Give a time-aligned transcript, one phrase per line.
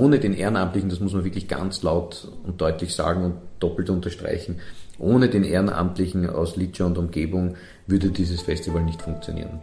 [0.00, 4.58] ohne den Ehrenamtlichen, das muss man wirklich ganz laut und deutlich sagen und doppelt unterstreichen,
[4.98, 9.60] ohne den Ehrenamtlichen aus Litscha und Umgebung würde dieses Festival nicht funktionieren.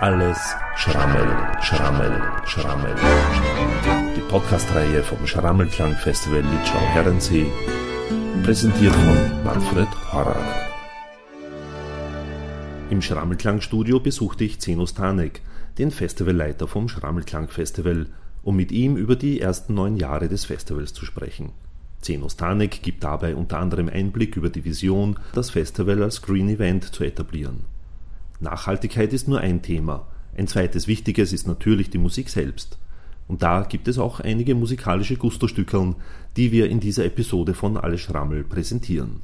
[0.00, 0.38] Alles
[0.76, 1.26] Schrammel,
[1.62, 2.94] Schrammel, Schrammel.
[4.16, 7.46] Die Podcast-Reihe vom Schrammelklang-Festival Litschau-Herrensee,
[8.44, 10.44] präsentiert von Manfred Horror.
[12.88, 15.42] Im Schrammelklang-Studio besuchte ich Zeno Stanek,
[15.78, 18.06] den Festivalleiter vom Schrammelklang-Festival,
[18.42, 21.50] um mit ihm über die ersten neun Jahre des Festivals zu sprechen.
[22.00, 26.84] Zeno Stanek gibt dabei unter anderem Einblick über die Vision, das Festival als Green Event
[26.84, 27.64] zu etablieren.
[28.40, 30.06] Nachhaltigkeit ist nur ein Thema.
[30.36, 32.78] Ein zweites wichtiges ist natürlich die Musik selbst.
[33.28, 35.96] Und da gibt es auch einige musikalische Gustostückeln,
[36.36, 39.20] die wir in dieser Episode von Alle Schrammel präsentieren.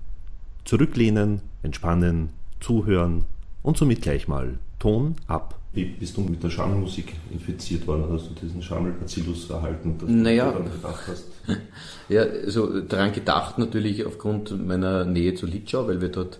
[0.64, 2.28] Zurücklehnen, entspannen,
[2.60, 3.24] zuhören
[3.62, 5.58] und somit gleich mal Ton ab.
[5.76, 8.06] Wie bist du mit der Schrammelmusik infiziert worden?
[8.10, 11.24] Hast du diesen Schrammelbacillus erhalten, dass naja, du daran gedacht hast?
[12.08, 16.38] Ja, also daran gedacht natürlich aufgrund meiner Nähe zu Litschau, weil wir dort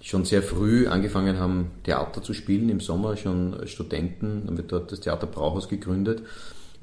[0.00, 4.92] schon sehr früh angefangen haben, Theater zu spielen, im Sommer schon Studenten, haben wir dort
[4.92, 6.22] das Theater Brauhaus gegründet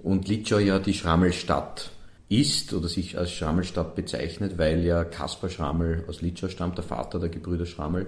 [0.03, 1.91] und Litschau ja die Schrammelstadt
[2.27, 7.19] ist oder sich als Schrammelstadt bezeichnet, weil ja Kaspar Schrammel aus Litschau stammt, der Vater
[7.19, 8.07] der Gebrüder Schrammel,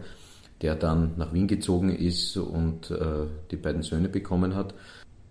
[0.62, 4.74] der dann nach Wien gezogen ist und äh, die beiden Söhne bekommen hat.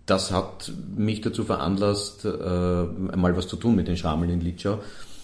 [0.05, 4.79] Das hat mich dazu veranlasst, äh, einmal was zu tun mit den Schrammeln in Litschau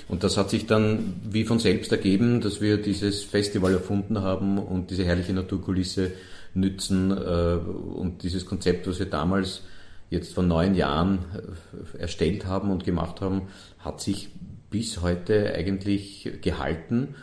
[0.08, 4.58] und das hat sich dann wie von selbst ergeben, dass wir dieses Festival erfunden haben
[4.58, 6.12] und diese herrliche Naturkulisse
[6.54, 9.62] nützen äh, und dieses Konzept, was wir damals
[10.10, 11.20] jetzt vor neun Jahren
[11.96, 13.44] äh, erstellt haben und gemacht haben,
[13.80, 14.30] hat sich
[14.70, 17.16] bis heute eigentlich gehalten.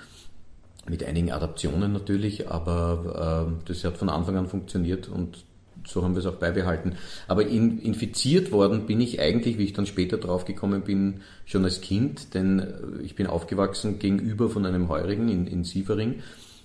[0.90, 5.44] Mit einigen Adaptionen natürlich, aber äh, das hat von Anfang an funktioniert und
[5.86, 6.96] so haben wir es auch beibehalten.
[7.28, 11.80] Aber in, infiziert worden bin ich eigentlich, wie ich dann später draufgekommen bin, schon als
[11.80, 16.16] Kind, denn äh, ich bin aufgewachsen gegenüber von einem Heurigen in, in Sievering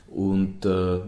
[0.07, 0.99] und äh,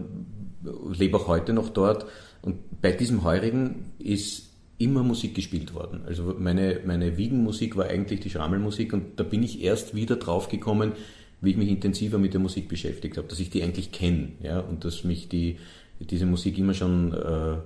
[0.96, 2.06] lebe auch heute noch dort.
[2.42, 4.48] Und bei diesem Heurigen ist
[4.78, 6.02] immer Musik gespielt worden.
[6.06, 10.92] Also meine, meine Wiegenmusik war eigentlich die Schrammelmusik und da bin ich erst wieder draufgekommen,
[11.40, 14.60] wie ich mich intensiver mit der Musik beschäftigt habe, dass ich die eigentlich kenne, ja,
[14.60, 15.58] und dass mich die,
[16.00, 17.58] diese Musik immer schon äh,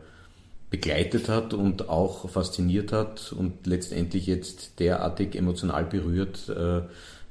[0.71, 6.82] begleitet hat und auch fasziniert hat und letztendlich jetzt derartig emotional berührt, äh,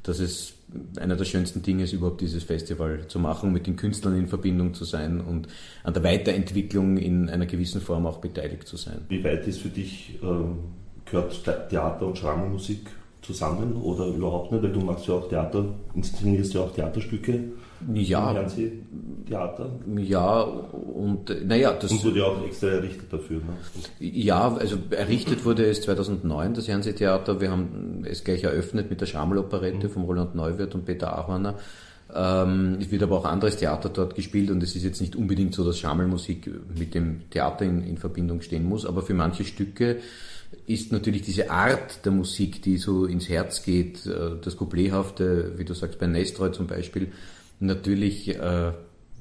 [0.03, 0.53] dass es
[1.00, 4.74] einer der schönsten Dinge ist, überhaupt dieses Festival zu machen, mit den Künstlern in Verbindung
[4.74, 5.47] zu sein und
[5.84, 9.01] an der Weiterentwicklung in einer gewissen Form auch beteiligt zu sein.
[9.09, 10.59] Wie weit ist für dich, ähm,
[11.06, 12.88] gehört Theater und Schrammelmusik
[13.21, 14.63] zusammen oder überhaupt nicht?
[14.63, 17.43] Weil du machst ja auch Theater, inszenierst ja auch Theaterstücke.
[17.93, 18.33] Ja.
[19.27, 19.69] Theater.
[19.97, 21.91] Ja, und naja, das.
[21.91, 23.53] Und wurde ja auch extra errichtet dafür, ne?
[23.99, 27.41] Ja, also errichtet wurde es 2009, das Fernsehtheater.
[27.41, 29.91] Wir haben es gleich eröffnet mit der Schrammeloperette mhm.
[29.91, 31.55] vom Roland Neuwirth und Peter Ahorner.
[32.13, 35.53] Ähm, es wird aber auch anderes Theater dort gespielt und es ist jetzt nicht unbedingt
[35.53, 39.97] so, dass Schrammelmusik mit dem Theater in, in Verbindung stehen muss, aber für manche Stücke
[40.67, 45.66] ist natürlich diese Art der Musik, die so ins Herz geht, äh, das Coupléhafte, wie
[45.66, 47.12] du sagst, bei Nestreu zum Beispiel,
[47.59, 48.72] natürlich äh,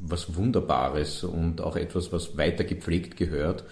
[0.01, 3.65] was Wunderbares und auch etwas, was weiter gepflegt gehört.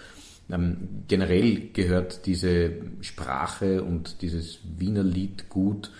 [0.51, 2.71] Ähm, generell gehört diese
[3.01, 5.91] Sprache und dieses Wiener Lied gut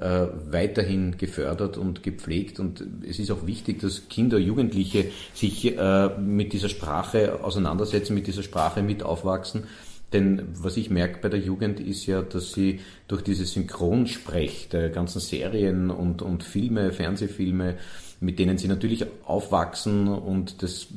[0.00, 2.60] äh, weiterhin gefördert und gepflegt.
[2.60, 5.76] Und es ist auch wichtig, dass Kinder, Jugendliche sich
[6.20, 9.64] mit dieser Sprache auseinandersetzen, mit dieser Sprache mit aufwachsen.
[10.12, 14.88] Denn was ich merke bei der Jugend ist ja, dass sie durch dieses Synchronsprech der
[14.88, 17.76] ganzen Serien und, und Filme, Fernsehfilme,
[18.20, 20.88] mit denen sie natürlich aufwachsen und das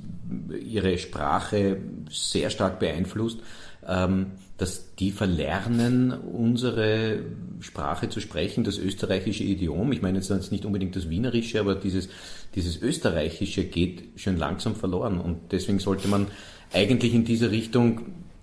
[0.64, 1.78] ihre Sprache
[2.10, 3.40] sehr stark beeinflusst,
[3.88, 4.28] ähm,
[4.58, 7.20] dass die verlernen, unsere
[7.60, 9.92] Sprache zu sprechen, das österreichische Idiom.
[9.92, 12.10] Ich meine jetzt nicht unbedingt das Wienerische, aber dieses,
[12.56, 15.20] dieses Österreichische geht schon langsam verloren.
[15.20, 16.28] Und deswegen sollte man
[16.74, 18.02] eigentlich in diese Richtung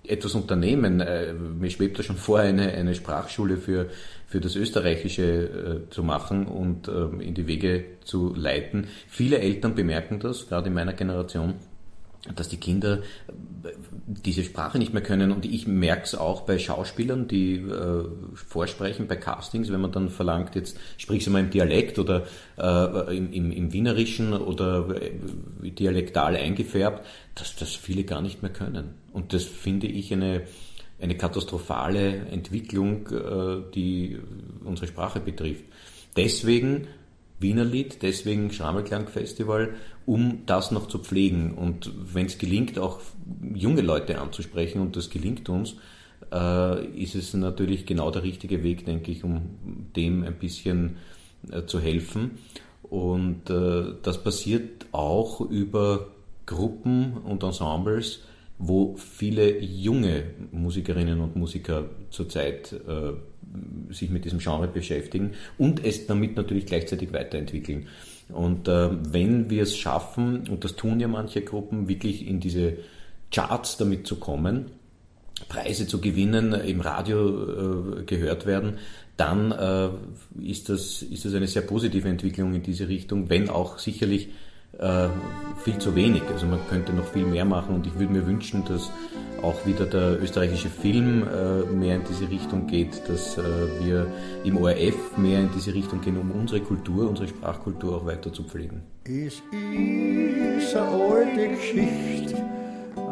[0.09, 0.99] etwas unternehmen.
[0.99, 3.89] Äh, mir schwebt da schon vor, eine, eine Sprachschule für,
[4.27, 8.87] für das Österreichische äh, zu machen und ähm, in die Wege zu leiten.
[9.07, 11.55] Viele Eltern bemerken das, gerade in meiner Generation,
[12.35, 12.99] dass die Kinder
[13.63, 13.69] äh,
[14.05, 15.31] diese Sprache nicht mehr können.
[15.31, 20.09] Und ich merke es auch bei Schauspielern, die äh, vorsprechen bei Castings, wenn man dann
[20.09, 22.25] verlangt, jetzt sprich sie mal im Dialekt oder
[22.57, 25.11] äh, im, im, im, Wienerischen oder äh,
[25.71, 27.05] dialektal eingefärbt,
[27.35, 28.95] dass das viele gar nicht mehr können.
[29.13, 30.41] Und das finde ich eine,
[30.99, 34.19] eine katastrophale Entwicklung, äh, die
[34.63, 35.63] unsere Sprache betrifft.
[36.17, 36.87] Deswegen
[37.39, 39.75] Wienerlied, deswegen Schrammelklang-Festival,
[40.05, 41.53] um das noch zu pflegen.
[41.53, 42.99] Und wenn es gelingt, auch
[43.53, 45.75] junge Leute anzusprechen, und das gelingt uns,
[46.31, 49.41] äh, ist es natürlich genau der richtige Weg, denke ich, um
[49.95, 50.97] dem ein bisschen
[51.51, 52.39] äh, zu helfen.
[52.83, 56.07] Und äh, das passiert auch über
[56.45, 58.21] Gruppen und Ensembles,
[58.57, 63.13] wo viele junge Musikerinnen und Musiker zurzeit äh,
[63.89, 67.87] sich mit diesem Genre beschäftigen und es damit natürlich gleichzeitig weiterentwickeln.
[68.29, 72.77] Und äh, wenn wir es schaffen, und das tun ja manche Gruppen, wirklich in diese
[73.31, 74.65] Charts damit zu kommen,
[75.47, 78.77] Preise zu gewinnen, im Radio äh, gehört werden,
[79.17, 79.89] dann äh,
[80.41, 84.29] ist, das, ist das eine sehr positive Entwicklung in diese Richtung, wenn auch sicherlich
[84.77, 85.07] äh,
[85.63, 86.23] viel zu wenig.
[86.31, 88.91] Also man könnte noch viel mehr machen und ich würde mir wünschen, dass
[89.41, 93.41] auch wieder der österreichische Film äh, mehr in diese Richtung geht, dass äh,
[93.81, 94.07] wir
[94.43, 98.43] im ORF mehr in diese Richtung gehen, um unsere Kultur, unsere Sprachkultur auch weiter zu
[98.43, 98.81] pflegen.
[99.05, 102.35] Es ist eine alte Geschichte,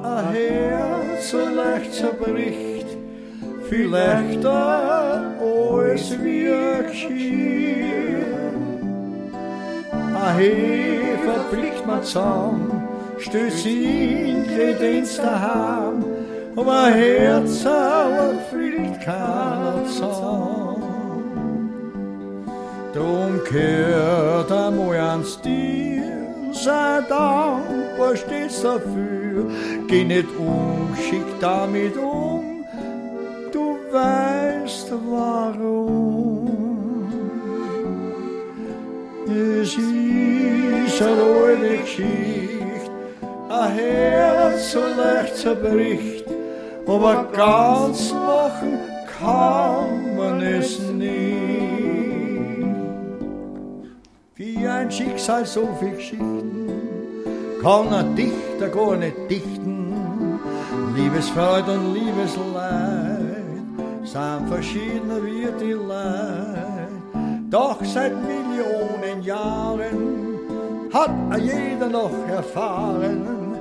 [0.03, 2.87] ein Herz so leicht zerbricht,
[3.69, 8.26] viel leichter als wir geschieht.
[10.19, 11.45] Ein Hefer
[11.85, 12.87] man zusammen,
[13.19, 16.03] stößt in Kredenz daheim,
[16.55, 17.65] aber ein Herz
[18.49, 20.83] fliegt keiner zusammen.
[22.93, 25.39] Drum kehrt einmal ans
[26.51, 29.45] sei dankbar, stehst dafür,
[29.87, 32.65] geh nicht ungeschickt damit um,
[33.51, 36.36] du weißt warum.
[39.37, 42.89] Es ist eine alte Geschichte,
[43.49, 46.25] ein Herz so leicht zerbricht,
[46.87, 48.79] aber ganz machen
[49.19, 51.17] kann man es nicht.
[54.35, 56.69] Wie ein Schicksal so viel Geschichten
[57.61, 60.39] kann ein Dichter gar nicht dichten.
[60.95, 63.17] Liebesfreude und Liebesleid
[64.03, 66.86] sind verschiedener wie die Leid.
[67.49, 70.39] Doch seit Millionen Jahren
[70.93, 73.57] hat jeder noch erfahren,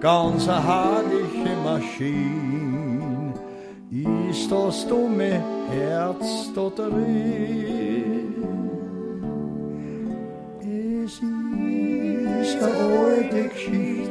[0.00, 3.34] ganz eine herrliche Maschine
[4.30, 8.34] ist das dumme Herz da drin.
[10.60, 12.74] Es ist eine
[13.06, 14.10] alte Geschichte,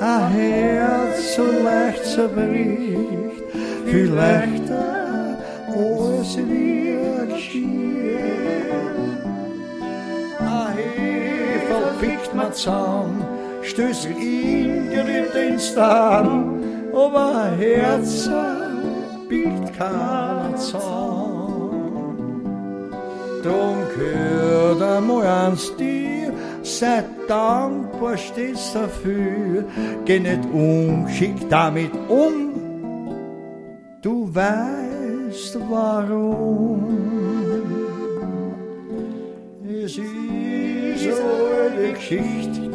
[0.00, 3.42] ein Herz so leicht zerbricht,
[3.86, 5.38] viel leichter
[5.68, 6.75] als wir
[12.36, 13.24] man zusammen,
[13.62, 16.24] stößt ihn gerührt den Star,
[16.92, 18.30] aber ein Herz
[19.28, 21.16] biegt keiner zusammen.
[23.42, 29.64] Drum gehört einmal ans dir, sei dankbar, stehst dafür,
[30.04, 32.52] geh nicht ungeschickt damit um,
[34.02, 36.84] du weißt warum.
[39.84, 40.25] Es ist
[41.12, 42.70] eine alte Geschichte,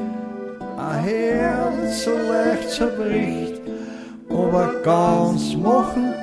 [0.78, 3.62] ein Herz so leicht zerbricht,
[4.30, 6.14] aber ganz machen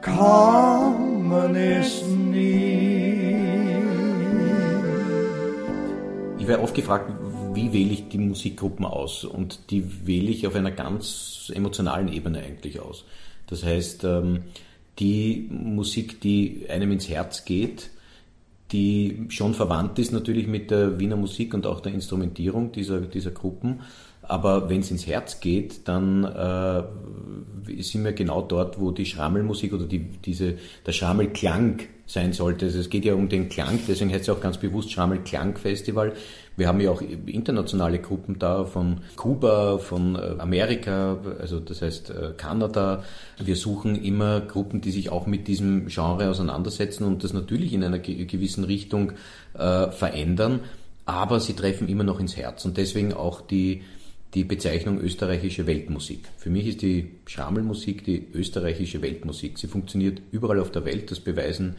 [0.00, 2.54] kann man es nicht.
[6.38, 7.10] Ich werde oft gefragt,
[7.54, 9.24] wie wähle ich die Musikgruppen aus?
[9.24, 13.04] Und die wähle ich auf einer ganz emotionalen Ebene eigentlich aus.
[13.46, 14.42] Das heißt, ähm,
[14.98, 17.90] die Musik, die einem ins Herz geht,
[18.72, 23.30] die schon verwandt ist natürlich mit der Wiener Musik und auch der Instrumentierung dieser, dieser
[23.30, 23.80] Gruppen.
[24.22, 26.82] Aber wenn es ins Herz geht, dann äh,
[27.82, 30.54] sind wir genau dort, wo die Schrammelmusik oder die, diese,
[30.86, 32.66] der Schrammelklang sein sollte.
[32.66, 36.14] Also es geht ja um den Klang, deswegen heißt es auch ganz bewusst Schrammelklang-Festival.
[36.56, 42.10] Wir haben ja auch internationale Gruppen da von Kuba, von äh, Amerika, also das heißt
[42.10, 43.02] äh, Kanada.
[43.42, 47.82] Wir suchen immer Gruppen, die sich auch mit diesem Genre auseinandersetzen und das natürlich in
[47.82, 49.12] einer gewissen Richtung
[49.54, 50.60] äh, verändern,
[51.06, 53.82] aber sie treffen immer noch ins Herz und deswegen auch die
[54.34, 56.28] die Bezeichnung österreichische Weltmusik.
[56.36, 59.58] Für mich ist die Schrammelmusik die österreichische Weltmusik.
[59.58, 61.10] Sie funktioniert überall auf der Welt.
[61.12, 61.76] Das beweisen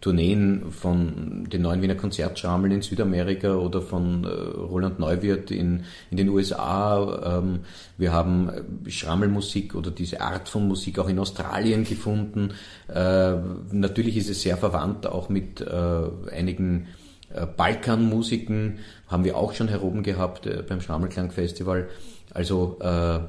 [0.00, 6.16] Tourneen von den neuen Wiener Konzertschrammeln in Südamerika oder von äh, Roland Neuwirth in, in
[6.16, 7.40] den USA.
[7.40, 7.60] Ähm,
[7.96, 8.50] wir haben
[8.86, 12.52] Schrammelmusik oder diese Art von Musik auch in Australien gefunden.
[12.86, 13.34] Äh,
[13.72, 16.00] natürlich ist es sehr verwandt auch mit äh,
[16.30, 16.86] einigen
[17.34, 18.78] äh, Balkanmusiken
[19.08, 21.88] haben wir auch schon heroben gehabt äh, beim Schrammelklang Festival.
[22.32, 23.20] Also äh,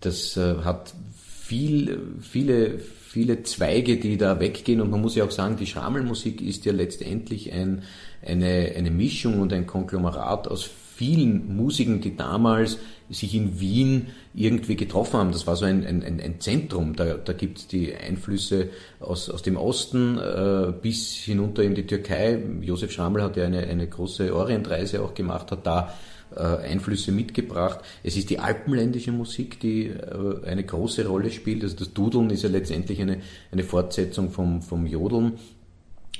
[0.00, 3.01] das hat viel, viele, viele
[3.44, 4.80] Zweige, die da weggehen.
[4.80, 7.82] Und man muss ja auch sagen, die Schramelmusik ist ja letztendlich ein,
[8.24, 12.78] eine, eine Mischung und ein Konglomerat aus vielen Musiken, die damals
[13.10, 15.32] sich in Wien irgendwie getroffen haben.
[15.32, 16.94] Das war so ein, ein, ein Zentrum.
[16.96, 21.86] Da, da gibt es die Einflüsse aus, aus dem Osten äh, bis hinunter in die
[21.86, 22.40] Türkei.
[22.60, 25.92] Josef Schrammel hat ja eine, eine große Orientreise auch gemacht, hat da
[26.40, 27.80] Einflüsse mitgebracht.
[28.02, 31.62] Es ist die alpenländische Musik, die äh, eine große Rolle spielt.
[31.62, 33.18] Also das Dudeln ist ja letztendlich eine,
[33.50, 35.32] eine Fortsetzung vom, vom Jodeln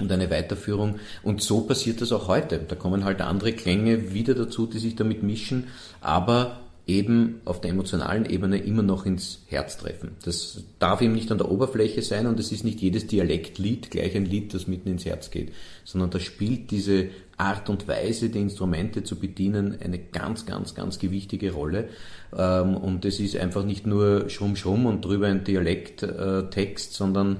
[0.00, 0.96] und eine Weiterführung.
[1.22, 2.58] Und so passiert das auch heute.
[2.66, 5.68] Da kommen halt andere Klänge wieder dazu, die sich damit mischen,
[6.00, 10.16] aber eben auf der emotionalen Ebene immer noch ins Herz treffen.
[10.24, 14.16] Das darf eben nicht an der Oberfläche sein und es ist nicht jedes Dialektlied gleich
[14.16, 15.52] ein Lied, das mitten ins Herz geht,
[15.84, 20.98] sondern da spielt diese Art und Weise, die Instrumente zu bedienen, eine ganz, ganz, ganz
[20.98, 21.88] gewichtige Rolle.
[22.36, 27.38] Ähm, und es ist einfach nicht nur Schrumm, Schrumm und drüber ein Dialekttext, sondern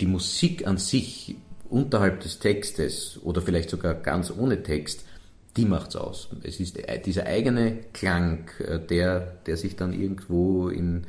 [0.00, 1.36] die Musik an sich
[1.68, 5.05] unterhalb des Textes oder vielleicht sogar ganz ohne Text
[5.56, 6.28] die macht's aus.
[6.42, 11.06] Es ist dieser eigene Klang, äh, der, der sich dann irgendwo in,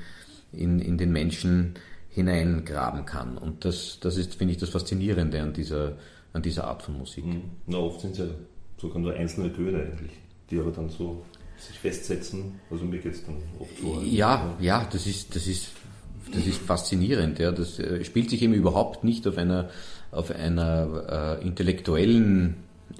[0.51, 1.75] in, in den Menschen
[2.09, 3.37] hineingraben kann.
[3.37, 5.97] Und das, das ist, finde ich, das Faszinierende an dieser,
[6.33, 7.25] an dieser Art von Musik.
[7.25, 7.41] Mhm.
[7.67, 8.25] Na, oft sind es ja
[8.77, 10.13] sogar nur einzelne Töne eigentlich,
[10.49, 11.23] die aber dann so
[11.57, 12.59] sich festsetzen.
[12.69, 14.01] Also mir geht es dann oft so.
[14.01, 15.71] Ja, ja, das ist, das ist,
[16.33, 17.39] das ist faszinierend.
[17.39, 17.51] Ja.
[17.51, 19.69] Das äh, spielt sich eben überhaupt nicht auf einer,
[20.11, 22.55] auf einer äh, intellektuellen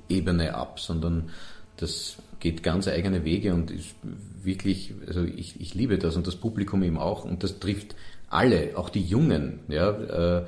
[0.10, 1.30] Ebene ab, sondern
[1.78, 3.96] das geht ganz eigene Wege und ist
[4.44, 7.96] wirklich, also ich, ich liebe das und das Publikum eben auch und das trifft
[8.30, 9.60] alle, auch die Jungen.
[9.68, 10.46] Ja, äh,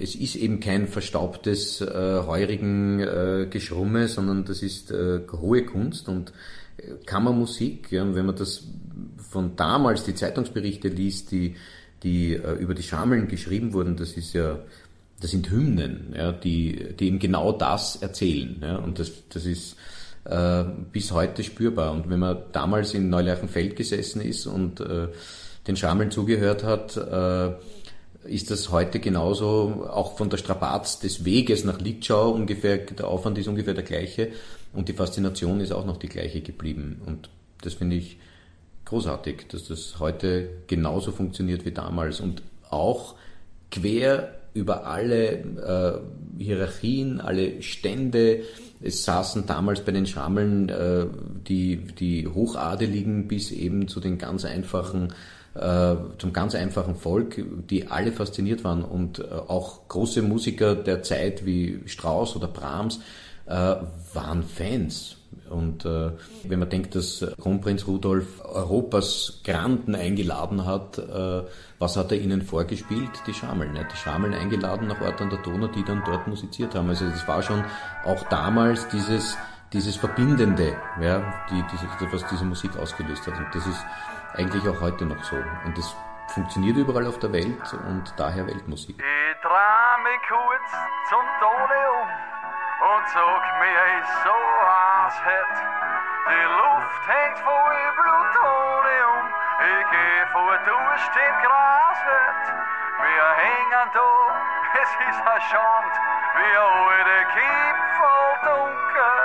[0.00, 6.08] es ist eben kein verstaubtes, äh, heurigen äh, Geschrumme, sondern das ist äh, hohe Kunst
[6.08, 6.32] und
[6.76, 7.90] äh, Kammermusik.
[7.90, 8.64] Ja, wenn man das
[9.30, 11.56] von damals die Zeitungsberichte liest, die,
[12.02, 14.60] die äh, über die Schameln geschrieben wurden, das ist ja
[15.22, 18.60] das sind Hymnen, ja, die, die eben genau das erzählen.
[18.60, 19.76] Ja, und das, das ist
[20.24, 21.92] äh, bis heute spürbar.
[21.92, 25.08] Und wenn man damals in Neuleichenfeld gesessen ist und äh,
[25.68, 27.52] den Schameln zugehört hat, äh,
[28.24, 33.38] ist das heute genauso, auch von der Strapaz des Weges nach Litschau ungefähr, der Aufwand
[33.38, 34.30] ist ungefähr der gleiche
[34.72, 37.00] und die Faszination ist auch noch die gleiche geblieben.
[37.06, 37.30] Und
[37.62, 38.18] das finde ich
[38.86, 43.14] großartig, dass das heute genauso funktioniert wie damals und auch
[43.70, 46.02] quer über alle
[46.38, 48.40] äh, Hierarchien, alle Stände.
[48.80, 51.06] Es saßen damals bei den Schrammeln äh,
[51.46, 55.12] die, die Hochadeligen bis eben zu den ganz einfachen
[55.54, 61.02] äh, zum ganz einfachen Volk, die alle fasziniert waren und äh, auch große Musiker der
[61.02, 63.00] Zeit wie Strauss oder Brahms
[63.46, 63.76] äh,
[64.14, 65.16] waren Fans
[65.52, 66.12] und äh,
[66.44, 71.42] wenn man denkt, dass Kronprinz Rudolf Europas Granden eingeladen hat, äh,
[71.78, 73.10] was hat er ihnen vorgespielt?
[73.26, 73.78] Die Schameln.
[73.78, 76.88] Hat die Schameln eingeladen nach Ort an der Donau, die dann dort musiziert haben.
[76.88, 77.64] Also das war schon
[78.04, 79.36] auch damals dieses,
[79.72, 83.38] dieses Verbindende, ja, die, diese, was diese Musik ausgelöst hat.
[83.38, 83.84] Und das ist
[84.34, 85.36] eigentlich auch heute noch so.
[85.36, 85.94] Und das
[86.28, 88.98] funktioniert überall auf der Welt und daher Weltmusik.
[88.98, 90.70] Dreh mich kurz
[91.10, 92.31] zum Tode um
[92.82, 95.56] und sag mir, ich so heiß hätt.
[96.28, 102.44] Die Luft hängt voll Plutonium, ich geh vor Durst im Grasfeld.
[103.02, 104.10] Wir hängen da,
[104.82, 105.94] es ist ein Schand,
[106.34, 109.18] wie alte Kipfel dunkel.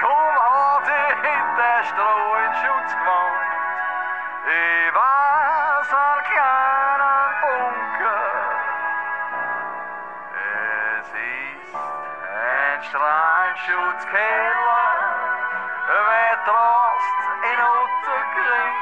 [0.00, 3.48] Komm, dich hinter Stroh in Schutzgewand.
[4.46, 5.17] Ich weiß,
[12.78, 14.86] ein Strahlenschutzkeller,
[15.88, 18.78] wer Trost in Otterkring,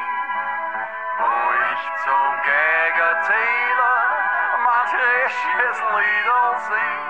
[1.19, 1.33] wo
[1.73, 3.97] ich zum Gegenzähler
[4.65, 7.00] manch resches Lieder sing.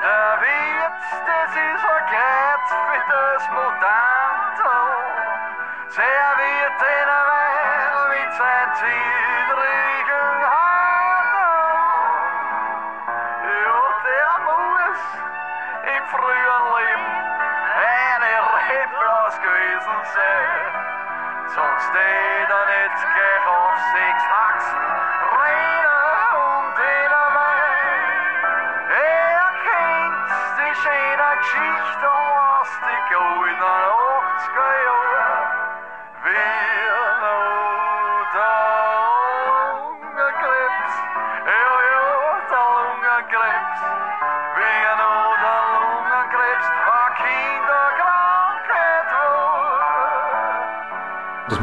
[0.00, 4.76] Der Wirt, das ist verkehrt für das Mutanto,
[5.88, 9.35] serviert den Wein mit seinem zittrigen
[16.06, 17.06] im frühen Leben
[17.76, 18.34] eine
[18.68, 20.72] Reblaus gewesen sein.
[21.54, 24.84] Sonst steht er nicht gleich auf sechs Achsen,
[26.36, 28.40] um den Wein.
[28.90, 32.25] Er kennt die schöne Geschichte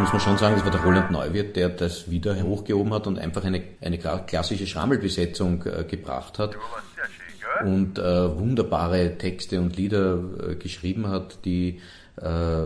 [0.03, 3.17] muss man schon sagen, das war der Roland Neuwirth, der das wieder hochgehoben hat und
[3.17, 6.57] einfach eine, eine klassische Schrammelbesetzung äh, gebracht hat
[7.65, 11.79] und äh, wunderbare Texte und Lieder äh, geschrieben hat, die,
[12.17, 12.65] äh,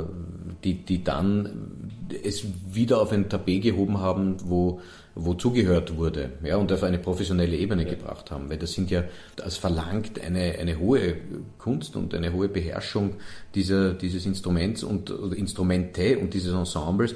[0.64, 1.92] die, die dann
[2.24, 4.82] es wieder auf ein Tapet gehoben haben, wo
[5.20, 7.90] wo zugehört wurde ja, und auf eine professionelle Ebene ja.
[7.90, 8.50] gebracht haben.
[8.50, 9.04] Weil das sind ja,
[9.36, 11.16] das verlangt eine, eine hohe
[11.58, 13.16] Kunst und eine hohe Beherrschung
[13.56, 17.16] dieser, dieses Instruments und Instrumente und dieses Ensembles,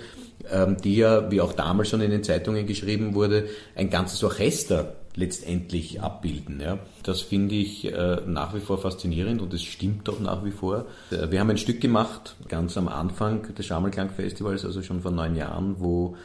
[0.52, 4.96] ähm, die ja, wie auch damals schon in den Zeitungen geschrieben wurde, ein ganzes Orchester
[5.15, 6.60] letztendlich abbilden.
[6.62, 6.80] Ja.
[7.03, 10.86] Das finde ich äh, nach wie vor faszinierend und es stimmt auch nach wie vor.
[11.12, 15.36] Äh, wir haben ein Stück gemacht, ganz am Anfang des Schammelklang-Festivals, also schon vor neun
[15.36, 16.15] Jahren, wo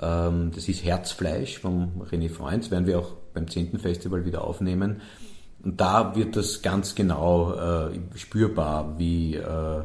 [0.00, 3.78] ähm, das ist Herzfleisch vom René Freund, das werden wir auch beim 10.
[3.78, 5.00] Festival wieder aufnehmen.
[5.64, 9.82] Und da wird das ganz genau äh, spürbar, wie äh,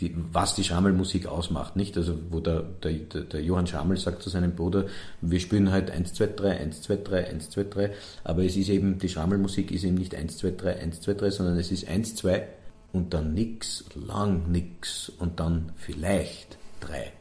[0.00, 1.96] die, was die Schammelmusik ausmacht, nicht?
[1.96, 4.86] Also wo der, der, der Johann Schammel sagt zu seinem Bruder,
[5.20, 7.90] wir spielen halt 1, 2, 3, 1, 2, 3, 1, 2, 3,
[8.24, 11.30] aber es ist eben, die Schammelmusik ist eben nicht 1, 2, 3, 1, 2, 3,
[11.30, 12.46] sondern es ist 1, 2
[12.92, 17.12] und dann nix, lang nix und dann vielleicht 3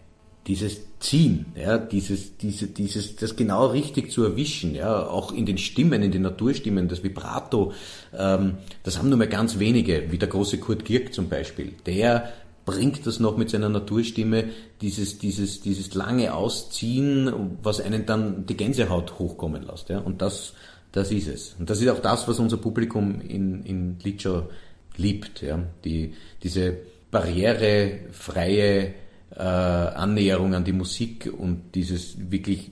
[0.48, 5.58] dieses Ziehen, ja, dieses, diese, dieses, das genau richtig zu erwischen, ja, auch in den
[5.58, 7.74] Stimmen, in den Naturstimmen, das Vibrato,
[8.18, 11.74] ähm, das haben nur mehr ganz wenige, wie der große Kurt Gierk zum Beispiel.
[11.86, 12.34] Der
[12.66, 14.46] bringt das noch mit seiner Naturstimme,
[14.82, 20.54] dieses, dieses, dieses lange Ausziehen, was einen dann die Gänsehaut hochkommen lässt, ja, und das,
[20.92, 21.56] das ist es.
[21.60, 24.50] Und das ist auch das, was unser Publikum in, in Litschau
[24.98, 26.78] liebt, ja, die, diese
[27.12, 28.94] barrierefreie,
[29.36, 32.72] äh, Annäherung an die Musik und dieses wirklich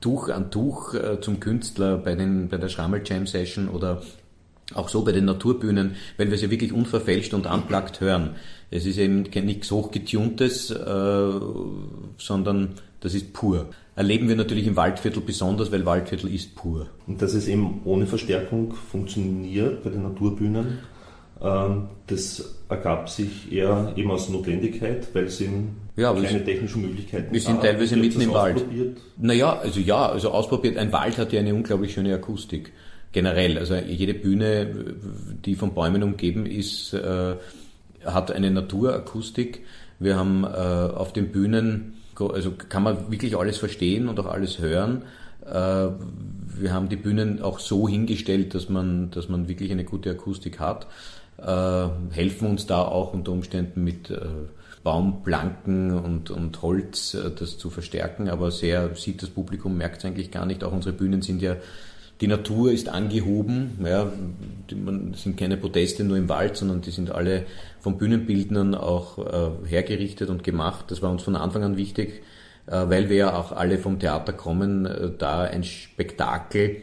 [0.00, 4.02] Tuch an Tuch äh, zum Künstler bei, den, bei der Schrammel Jam Session oder
[4.74, 8.36] auch so bei den Naturbühnen, weil wir sie wirklich unverfälscht und unplugged hören.
[8.74, 11.30] Es ist eben nichts hochgetuntes, äh,
[12.18, 13.66] sondern das ist pur.
[13.94, 16.88] Erleben wir natürlich im Waldviertel besonders, weil Waldviertel ist pur.
[17.06, 20.78] Und dass es eben ohne Verstärkung funktioniert bei den Naturbühnen,
[21.40, 27.32] ähm, das ergab sich eher eben aus Notwendigkeit, weil es eben ja, keine technischen Möglichkeiten
[27.32, 28.64] Wir sind teilweise mitten im Wald.
[29.18, 30.78] Naja, also ja, also ausprobiert.
[30.78, 32.72] Ein Wald hat ja eine unglaublich schöne Akustik.
[33.12, 33.56] Generell.
[33.56, 34.96] Also jede Bühne,
[35.44, 37.36] die von Bäumen umgeben ist, äh,
[38.04, 39.64] hat eine Naturakustik.
[39.98, 44.58] Wir haben äh, auf den Bühnen, also kann man wirklich alles verstehen und auch alles
[44.58, 45.02] hören.
[45.46, 45.88] Äh,
[46.56, 50.60] wir haben die Bühnen auch so hingestellt, dass man, dass man wirklich eine gute Akustik
[50.60, 50.86] hat
[51.38, 54.18] äh, helfen uns da auch unter Umständen mit äh,
[54.82, 60.04] Baumplanken und, und Holz äh, das zu verstärken, aber sehr sieht das Publikum, merkt es
[60.04, 60.62] eigentlich gar nicht.
[60.62, 61.56] Auch unsere Bühnen sind ja,
[62.20, 64.10] die Natur ist angehoben, ja,
[64.68, 67.44] das sind keine Proteste nur im Wald, sondern die sind alle
[67.84, 70.86] von Bühnenbildnern auch äh, hergerichtet und gemacht.
[70.88, 72.22] Das war uns von Anfang an wichtig,
[72.66, 76.82] äh, weil wir ja auch alle vom Theater kommen, äh, da ein Spektakel,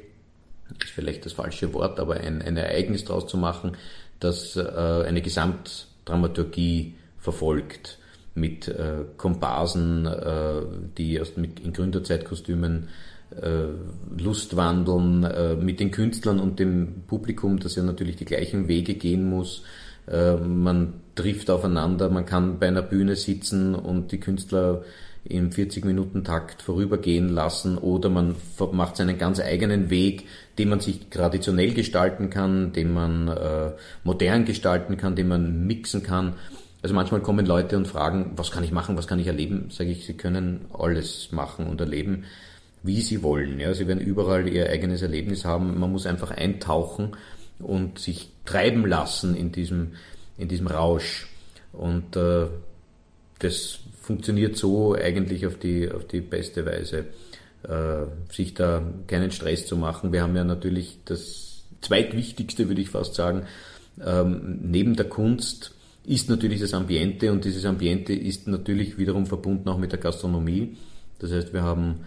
[0.80, 3.72] ist vielleicht das falsche Wort, aber ein, ein Ereignis daraus zu machen,
[4.20, 7.98] das äh, eine Gesamtdramaturgie verfolgt
[8.36, 10.62] mit äh, Komparsen, äh,
[11.00, 12.90] die aus, mit, in Gründerzeitkostümen
[13.42, 18.94] äh, Lustwandeln, äh, mit den Künstlern und dem Publikum, das ja natürlich die gleichen Wege
[18.94, 19.64] gehen muss.
[20.08, 24.84] Äh, man trifft aufeinander, man kann bei einer Bühne sitzen und die Künstler
[25.24, 28.36] im 40-Minuten-Takt vorübergehen lassen oder man
[28.72, 30.26] macht seinen ganz eigenen Weg,
[30.58, 33.72] den man sich traditionell gestalten kann, den man äh,
[34.04, 36.34] modern gestalten kann, den man mixen kann.
[36.82, 39.70] Also manchmal kommen Leute und fragen, was kann ich machen, was kann ich erleben?
[39.70, 42.24] Sage ich, sie können alles machen und erleben,
[42.82, 43.60] wie sie wollen.
[43.60, 45.80] Ja, sie werden überall ihr eigenes Erlebnis haben.
[45.80, 47.12] Man muss einfach eintauchen
[47.62, 49.94] und sich treiben lassen in diesem,
[50.38, 51.28] in diesem Rausch.
[51.74, 52.48] Und äh,
[53.40, 57.06] das funktioniert so eigentlich auf die, auf die beste Weise,
[57.64, 60.12] äh, sich da keinen Stress zu machen.
[60.12, 63.46] Wir haben ja natürlich das zweitwichtigste, würde ich fast sagen,
[64.04, 69.70] ähm, neben der Kunst ist natürlich das Ambiente und dieses Ambiente ist natürlich wiederum verbunden
[69.70, 70.78] auch mit der Gastronomie.
[71.20, 72.06] Das heißt, wir haben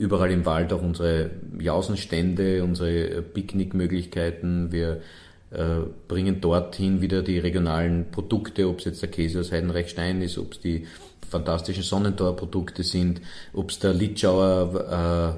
[0.00, 4.72] überall im Wald auch unsere Jausenstände, unsere Picknickmöglichkeiten.
[4.72, 5.02] Wir
[5.50, 10.38] äh, bringen dorthin wieder die regionalen Produkte, ob es jetzt der Käse aus Heidenreichstein ist,
[10.38, 10.86] ob es die
[11.28, 13.20] fantastischen Sonnentor-Produkte sind,
[13.52, 15.36] ob es der Litschauer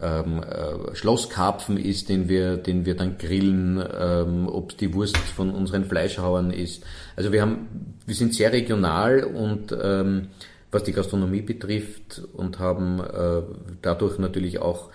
[0.00, 4.94] äh, ähm, äh, Schlosskarpfen ist, den wir, den wir dann grillen, ähm, ob es die
[4.94, 6.84] Wurst von unseren Fleischhauern ist.
[7.16, 10.28] Also wir haben, wir sind sehr regional und ähm,
[10.74, 13.42] was die Gastronomie betrifft und haben äh,
[13.80, 14.90] dadurch natürlich auch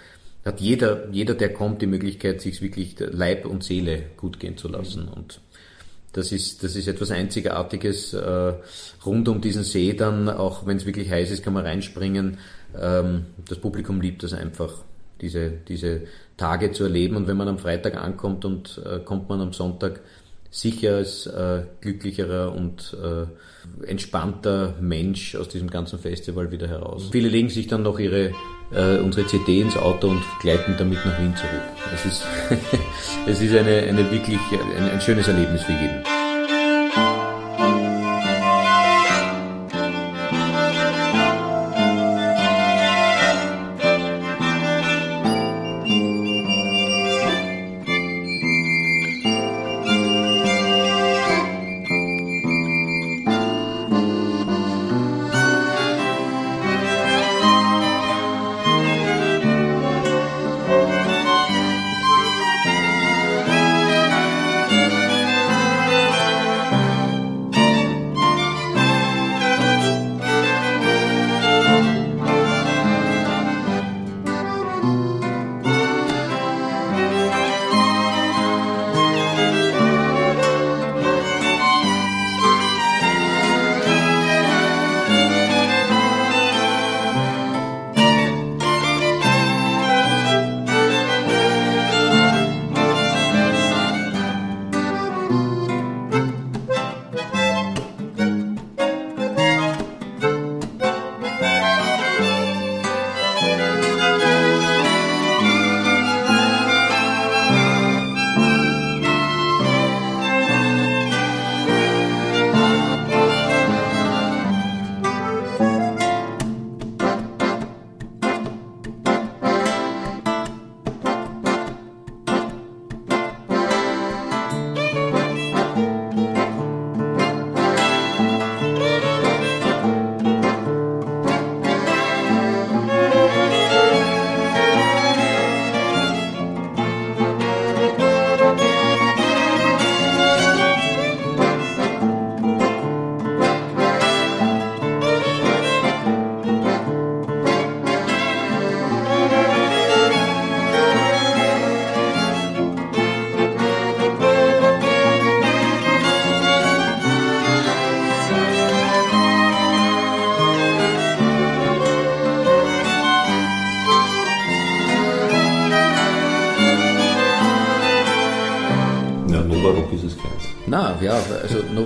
[0.46, 4.68] hat jeder, jeder, der kommt, die Möglichkeit, sich wirklich Leib und Seele gut gehen zu
[4.68, 5.08] lassen.
[5.08, 5.42] Und
[6.14, 8.14] Das ist, das ist etwas Einzigartiges.
[8.14, 8.54] Äh,
[9.06, 12.38] rund um diesen See dann, auch wenn es wirklich heiß ist, kann man reinspringen.
[12.80, 14.74] Ähm, das Publikum liebt das einfach,
[15.22, 16.02] diese, diese
[16.38, 17.16] Tage zu erleben.
[17.16, 20.02] Und wenn man am Freitag ankommt und äh, kommt man am Sonntag
[20.52, 27.10] sicher als äh, glücklicherer und äh, entspannter Mensch aus diesem ganzen Festival wieder heraus.
[27.12, 28.34] Viele legen sich dann noch ihre
[28.72, 31.62] äh, unsere CD ins Auto und gleiten damit nach Wien zurück.
[31.94, 32.24] Es ist,
[33.28, 36.19] es ist eine, eine wirklich ein, ein schönes Erlebnis für jeden.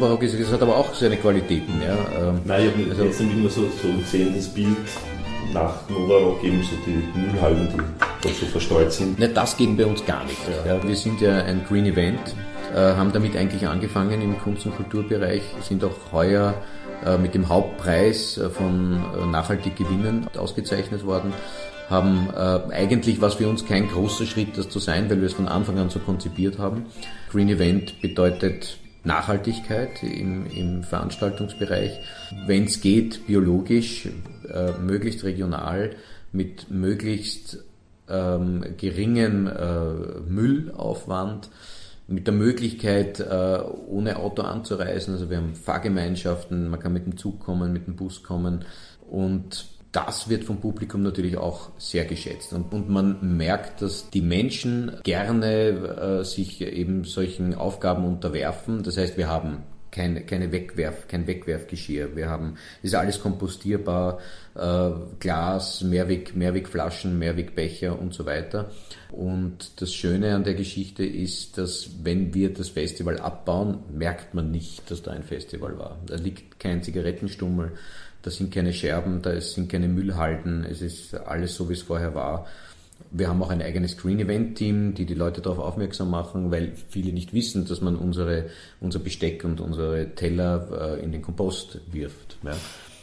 [0.03, 1.81] Also Nova Rock ist, das hat aber auch seine Qualitäten.
[1.81, 2.29] Ja.
[2.29, 4.77] Ähm, Nein, ich habe also, jetzt nämlich nur so, so ein sehendes Bild
[5.53, 9.19] nach Nova Rock eben so die Müllhallen, die dort so verstreut sind.
[9.19, 10.37] Ne, das geht bei uns gar nicht.
[10.65, 10.75] Ja.
[10.75, 12.19] Ja, wir sind ja ein Green Event,
[12.73, 16.53] äh, haben damit eigentlich angefangen im Kunst- und Kulturbereich, sind auch heuer
[17.05, 21.33] äh, mit dem Hauptpreis äh, von äh, Nachhaltig Gewinnen ausgezeichnet worden
[21.89, 25.33] haben äh, eigentlich was für uns kein großer Schritt, das zu sein, weil wir es
[25.33, 26.85] von Anfang an so konzipiert haben.
[27.29, 31.99] Green Event bedeutet Nachhaltigkeit im, im Veranstaltungsbereich.
[32.45, 34.07] Wenn es geht, biologisch,
[34.49, 35.95] äh, möglichst regional,
[36.31, 37.63] mit möglichst
[38.09, 41.49] ähm, geringem äh, Müllaufwand,
[42.07, 45.13] mit der Möglichkeit, äh, ohne Auto anzureisen.
[45.13, 48.65] Also wir haben Fahrgemeinschaften, man kann mit dem Zug kommen, mit dem Bus kommen
[49.09, 52.51] und das wird vom Publikum natürlich auch sehr geschätzt.
[52.51, 58.84] Und, und man merkt, dass die Menschen gerne äh, sich eben solchen Aufgaben unterwerfen.
[58.84, 62.15] Das heißt, wir haben keine, keine Wegwerf, kein Wegwerfgeschirr.
[62.15, 64.19] Wir haben, ist alles kompostierbar,
[64.56, 68.71] äh, Glas, Mehrweg, Mehrwegflaschen, Mehrwegbecher und so weiter.
[69.12, 74.49] Und das Schöne an der Geschichte ist, dass wenn wir das Festival abbauen, merkt man
[74.49, 75.99] nicht, dass da ein Festival war.
[76.08, 77.73] Da liegt kein Zigarettenstummel,
[78.23, 82.15] da sind keine Scherben, da sind keine Müllhalden, es ist alles so, wie es vorher
[82.15, 82.47] war.
[83.12, 86.71] Wir haben auch ein eigenes Green Event Team, die die Leute darauf aufmerksam machen, weil
[86.89, 88.45] viele nicht wissen, dass man unsere,
[88.79, 92.38] unser Besteck und unsere Teller äh, in den Kompost wirft.
[92.43, 92.55] Ja.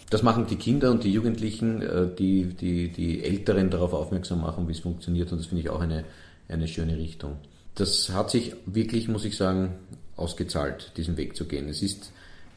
[0.09, 4.67] Das machen die Kinder und die Jugendlichen, äh, die, die, die Älteren darauf aufmerksam machen,
[4.69, 6.05] wie es funktioniert und das finde ich auch eine,
[6.49, 7.37] eine schöne Richtung.
[7.75, 9.75] Das hat sich wirklich, muss ich sagen,
[10.17, 11.69] ausgezahlt, diesen Weg zu gehen.
[11.69, 12.11] Es ist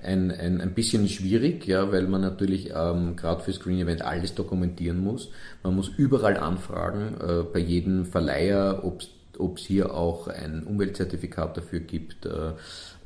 [0.03, 4.35] ein, ein, ein bisschen schwierig, ja, weil man natürlich ähm, gerade für Screen Event alles
[4.35, 5.29] dokumentieren muss.
[5.63, 11.79] Man muss überall anfragen, äh, bei jedem Verleiher, ob es hier auch ein Umweltzertifikat dafür
[11.79, 12.53] gibt, äh,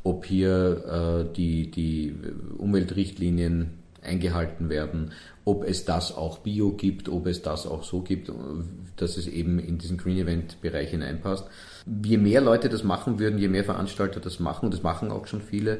[0.03, 2.15] ob hier äh, die, die
[2.57, 5.11] Umweltrichtlinien eingehalten werden,
[5.43, 8.31] ob es das auch Bio gibt, ob es das auch so gibt,
[8.95, 11.45] dass es eben in diesen Green Event Bereich hineinpasst.
[12.03, 15.27] Je mehr Leute das machen würden, je mehr Veranstalter das machen, und das machen auch
[15.27, 15.79] schon viele,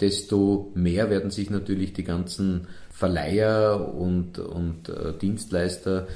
[0.00, 6.06] desto mehr werden sich natürlich die ganzen Verleiher und, und äh, Dienstleister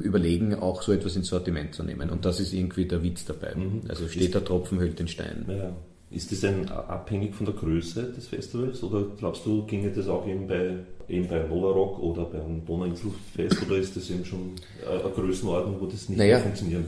[0.00, 2.10] überlegen, auch so etwas ins Sortiment zu nehmen.
[2.10, 3.54] Und das ist irgendwie der Witz dabei.
[3.54, 3.82] Mhm.
[3.88, 5.46] Also steht der Tropfen, hüllt den Stein.
[5.48, 5.74] Ja.
[6.10, 10.26] Ist das ein, abhängig von der Größe des Festivals oder glaubst du, ginge das auch
[10.26, 14.52] eben bei, eben bei Nova Rock oder beim Donauinselfest oder ist das eben schon
[14.90, 16.86] eine Größenordnung, wo das nicht naja, mehr funktionieren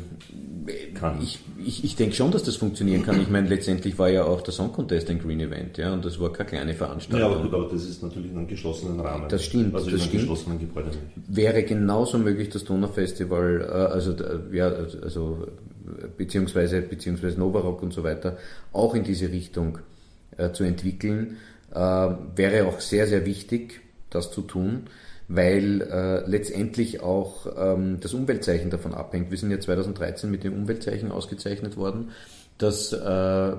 [0.94, 1.20] kann?
[1.20, 3.20] Ich, ich, ich denke schon, dass das funktionieren kann.
[3.20, 6.18] Ich meine, letztendlich war ja auch der Song Contest ein Green Event ja, und das
[6.18, 7.20] war keine kleine Veranstaltung.
[7.20, 9.28] Ja, aber gut, aber das ist natürlich in einem geschlossenen Rahmen.
[9.28, 9.74] Das stimmt.
[9.74, 10.92] Also das in einem geschlossenen Gebäude.
[11.28, 14.14] Wäre genauso möglich, das Donaufestival, äh, also,
[14.50, 15.46] ja, also
[16.16, 18.38] beziehungsweise, beziehungsweise Novarock und so weiter
[18.72, 19.78] auch in diese Richtung
[20.36, 21.36] äh, zu entwickeln,
[21.72, 24.86] äh, wäre auch sehr, sehr wichtig, das zu tun,
[25.28, 29.30] weil äh, letztendlich auch ähm, das Umweltzeichen davon abhängt.
[29.30, 32.10] Wir sind ja 2013 mit dem Umweltzeichen ausgezeichnet worden,
[32.58, 33.52] das äh,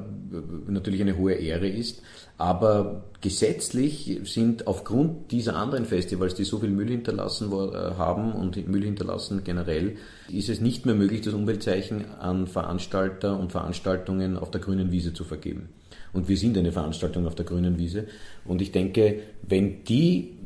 [0.68, 2.02] natürlich eine hohe Ehre ist.
[2.42, 8.68] Aber gesetzlich sind aufgrund dieser anderen Festivals, die so viel Müll hinterlassen äh, haben und
[8.68, 14.50] Müll hinterlassen generell, ist es nicht mehr möglich, das Umweltzeichen an Veranstalter und Veranstaltungen auf
[14.50, 15.70] der grünen Wiese zu vergeben.
[16.14, 18.08] Und wir sind eine Veranstaltung auf der grünen Wiese.
[18.44, 20.40] Und ich denke, wenn die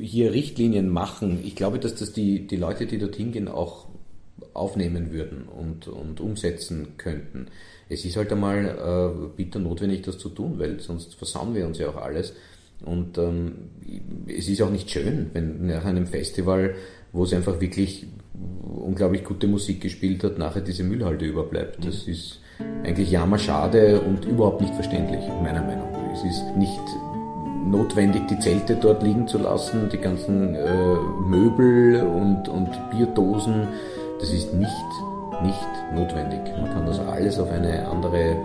[0.00, 3.88] hier Richtlinien machen, ich glaube, dass das die, die Leute, die dorthin gehen, auch
[4.56, 7.48] aufnehmen würden und, und umsetzen könnten
[7.88, 11.78] es ist halt einmal äh, bitter notwendig, das zu tun, weil sonst versauen wir uns
[11.78, 12.34] ja auch alles.
[12.84, 13.70] Und ähm,
[14.26, 16.74] es ist auch nicht schön, wenn nach einem Festival,
[17.12, 18.06] wo es einfach wirklich
[18.62, 21.86] unglaublich gute Musik gespielt hat, nachher diese Müllhalde überbleibt.
[21.86, 22.12] Das mhm.
[22.12, 22.40] ist
[22.84, 26.12] eigentlich jammerschade und überhaupt nicht verständlich, meiner Meinung nach.
[26.12, 26.82] Es ist nicht
[27.66, 30.94] notwendig, die Zelte dort liegen zu lassen, die ganzen äh,
[31.26, 33.68] Möbel und, und Bierdosen.
[34.20, 36.40] Das ist nicht nicht notwendig.
[36.60, 38.36] Man kann das alles auf eine andere,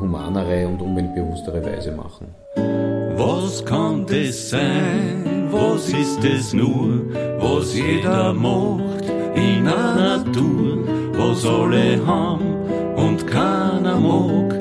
[0.00, 2.34] humanere und umweltbewusstere Weise machen.
[3.16, 5.48] Was kann das sein?
[5.50, 7.02] Was ist es nur,
[7.38, 9.04] was jeder macht
[9.34, 10.78] in der Natur?
[11.16, 12.54] Was alle haben
[12.96, 14.58] und keiner mag,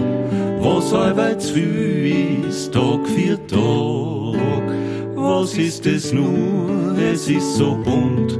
[0.59, 4.65] was allweil zu viel ist, Tag für Tag.
[5.15, 6.97] Was ist es nur?
[6.97, 8.39] Es ist so bunt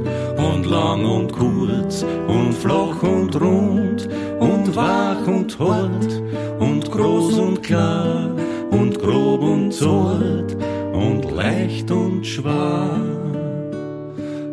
[0.66, 4.08] und lang und kurz und flach und rund
[4.40, 6.22] und wach und hart
[6.58, 8.30] und groß und klar
[8.70, 10.56] und grob und zart
[10.92, 13.00] und leicht und schwer.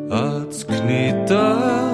[0.09, 1.92] Als knittert's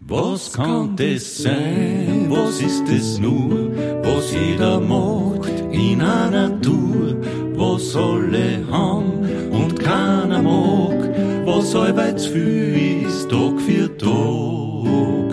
[0.00, 2.24] Was kann das sein?
[2.30, 3.70] Was ist es nur?
[4.02, 7.16] Was jeder macht in einer Tour?
[7.54, 10.98] Was alle haben und keiner mag?
[11.44, 15.29] Was allweil zu viel ist, Tag für Tag?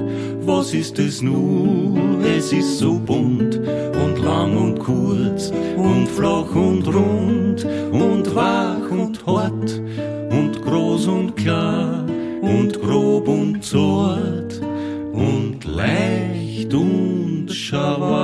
[0.58, 2.00] Was ist es nur?
[2.26, 9.24] Es ist so bunt und lang und kurz und flach und rund und wach und
[9.28, 9.82] hart
[10.32, 12.04] und groß und klar
[12.42, 14.60] und grob und zart
[15.14, 18.24] und leicht und schauer.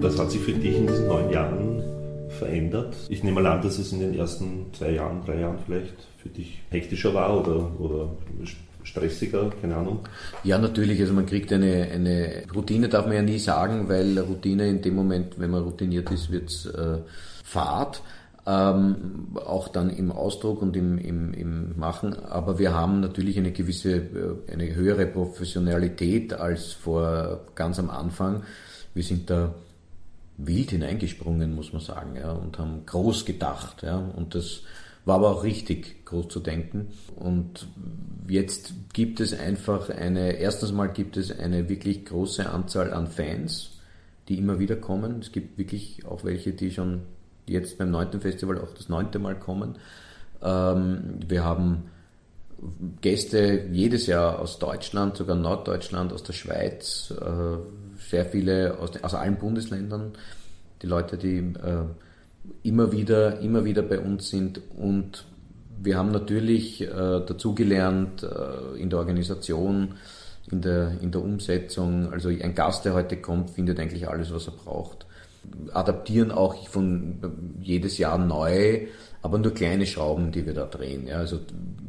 [0.00, 1.82] Was hat sich für dich in diesen neun Jahren
[2.38, 2.94] verändert?
[3.08, 6.28] Ich nehme mal an, dass es in den ersten zwei Jahren, drei Jahren vielleicht für
[6.28, 8.08] dich hektischer war oder, oder
[8.88, 10.00] stressiger, keine Ahnung.
[10.44, 11.00] Ja, natürlich.
[11.00, 14.94] Also man kriegt eine, eine Routine, darf man ja nie sagen, weil Routine in dem
[14.94, 16.98] Moment, wenn man routiniert ist, wird's äh,
[17.44, 18.02] Fahrt.
[18.46, 22.14] Ähm, auch dann im Ausdruck und im, im, im Machen.
[22.24, 28.42] Aber wir haben natürlich eine gewisse, äh, eine höhere Professionalität als vor ganz am Anfang.
[28.94, 29.54] Wir sind da
[30.38, 34.62] wild hineingesprungen, muss man sagen, ja, und haben groß gedacht, ja, und das
[35.08, 36.88] war aber auch richtig, groß zu denken.
[37.16, 37.66] Und
[38.28, 43.70] jetzt gibt es einfach eine, erstens mal gibt es eine wirklich große Anzahl an Fans,
[44.28, 45.20] die immer wieder kommen.
[45.20, 47.04] Es gibt wirklich auch welche, die schon
[47.46, 49.78] jetzt beim neunten Festival auch das neunte Mal kommen.
[50.42, 51.84] Ähm, wir haben
[53.00, 57.56] Gäste jedes Jahr aus Deutschland, sogar Norddeutschland, aus der Schweiz, äh,
[58.10, 60.12] sehr viele aus, aus allen Bundesländern,
[60.82, 61.84] die Leute, die äh,
[62.62, 65.24] immer wieder, immer wieder bei uns sind und
[65.80, 69.94] wir haben natürlich äh, dazugelernt äh, in der Organisation,
[70.50, 72.12] in der, in der Umsetzung.
[72.12, 75.06] Also ein Gast, der heute kommt, findet eigentlich alles, was er braucht.
[75.72, 77.18] Adaptieren auch von
[77.62, 78.88] jedes Jahr neu,
[79.22, 81.06] aber nur kleine Schrauben, die wir da drehen.
[81.06, 81.40] Ja, also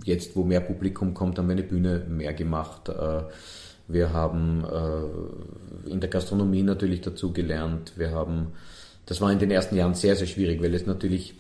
[0.03, 2.89] jetzt, wo mehr Publikum kommt, haben wir eine Bühne mehr gemacht.
[2.89, 3.23] Äh,
[3.87, 7.93] wir haben äh, in der Gastronomie natürlich dazugelernt.
[7.97, 8.53] Wir haben
[9.09, 11.33] das war in den ersten Jahren sehr, sehr schwierig, weil es natürlich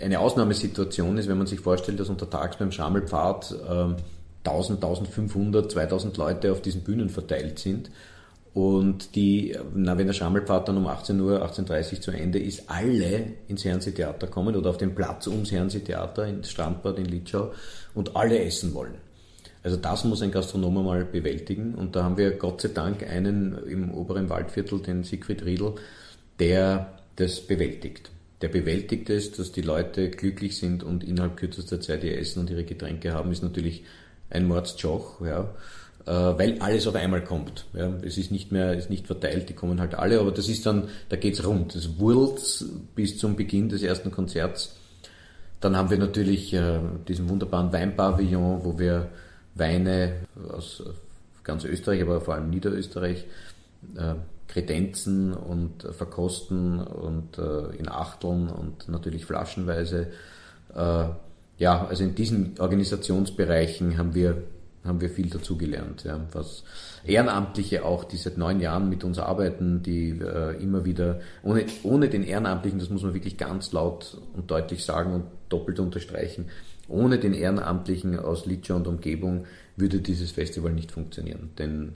[0.00, 6.16] eine Ausnahmesituation ist, wenn man sich vorstellt, dass untertags beim Schammelpfad äh, 1000, 1500, 2000
[6.16, 7.90] Leute auf diesen Bühnen verteilt sind
[8.54, 12.70] und die, na, wenn der Schammelpfad dann um 18 Uhr, 18.30 Uhr zu Ende ist,
[12.70, 17.52] alle ins Herrenseetheater kommen oder auf den Platz ums Herrenseetheater, ins Strandbad in Litschau
[17.96, 18.94] und alle essen wollen.
[19.64, 23.58] Also das muss ein Gastronom mal bewältigen und da haben wir Gott sei Dank einen
[23.66, 25.74] im oberen Waldviertel, den Siegfried Riedl,
[26.38, 28.10] der das bewältigt.
[28.42, 32.50] Der bewältigt es, dass die Leute glücklich sind und innerhalb kürzester Zeit ihr Essen und
[32.50, 33.84] ihre Getränke haben, ist natürlich
[34.28, 35.54] ein Mordsjoch, ja,
[36.04, 37.64] äh, weil alles auf einmal kommt.
[37.72, 37.92] Ja.
[38.02, 40.88] Es ist nicht mehr, ist nicht verteilt, die kommen halt alle, aber das ist dann,
[41.08, 41.74] da geht's rund.
[41.74, 44.76] Das wurlt bis zum Beginn des ersten Konzerts.
[45.60, 49.08] Dann haben wir natürlich äh, diesen wunderbaren Weinpavillon, wo wir
[49.54, 50.82] Weine aus
[51.42, 53.24] ganz Österreich, aber vor allem Niederösterreich
[53.96, 54.14] äh,
[54.56, 60.06] kredenzen und verkosten und äh, in Achteln und natürlich flaschenweise.
[60.74, 61.04] Äh,
[61.58, 64.44] ja, also in diesen Organisationsbereichen haben wir,
[64.82, 66.04] haben wir viel dazugelernt.
[66.04, 66.64] Ja, was
[67.04, 72.08] Ehrenamtliche auch, die seit neun Jahren mit uns arbeiten, die äh, immer wieder, ohne, ohne
[72.08, 76.46] den Ehrenamtlichen, das muss man wirklich ganz laut und deutlich sagen und doppelt unterstreichen,
[76.88, 79.44] ohne den Ehrenamtlichen aus Litscha und Umgebung
[79.76, 81.50] würde dieses Festival nicht funktionieren.
[81.58, 81.92] Denn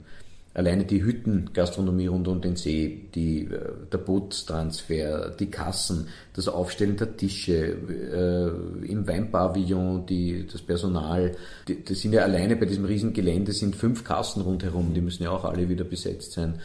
[0.53, 6.97] Alleine die Hüttengastronomie rund um den See, die, äh, der Bootstransfer, die Kassen, das Aufstellen
[6.97, 11.31] der Tische, äh, im Weinpavillon, die, das Personal,
[11.69, 15.31] die, das sind ja alleine bei diesem Riesengelände sind fünf Kassen rundherum, die müssen ja
[15.31, 16.59] auch alle wieder besetzt sein.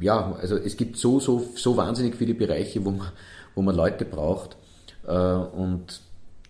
[0.00, 3.12] Ja, also es gibt so, so, so wahnsinnig viele Bereiche, wo man,
[3.54, 4.56] wo man Leute braucht.
[5.06, 6.00] Äh, und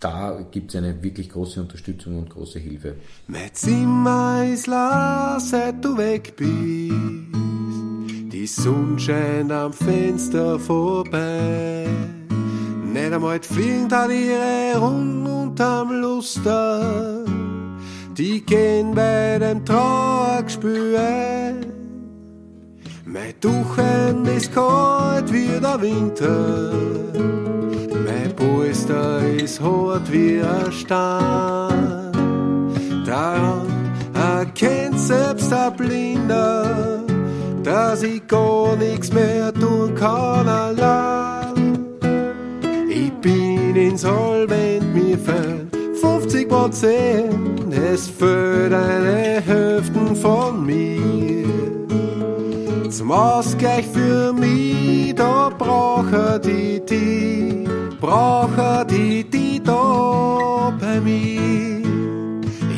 [0.01, 2.97] da gibt es eine wirklich große Unterstützung und große Hilfe.
[3.29, 6.95] Mein Zimmer ist leer, seit du weg bist.
[8.33, 11.87] Die Sonne scheint am Fenster vorbei.
[12.93, 17.25] Nicht einmal Fliegen hat ihre Runden unterm Luster.
[18.17, 20.99] Die gehen bei dem Trauergespür
[23.05, 26.73] Mein Duchen ist kalt wie der Winter.
[28.81, 32.13] Polster ist hart wie ein Stein.
[33.05, 33.67] Daran
[34.15, 37.05] erkennt selbst der Blinder,
[37.63, 41.85] dass ich gar nichts mehr tun kann allein.
[42.89, 45.71] Ich bin insolvent, mir fehlen
[46.01, 51.51] 50 Prozent, es fehlt eine Hälfte von mir.
[52.91, 57.50] Zum Ausgleich für mich, da brauche die die,
[58.01, 61.83] brauche die die bei mir.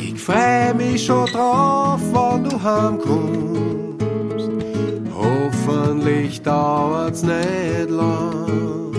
[0.01, 4.49] Ich freu mich schon drauf, wann du heimkommst.
[5.15, 8.91] Hoffentlich dauert's nicht lang.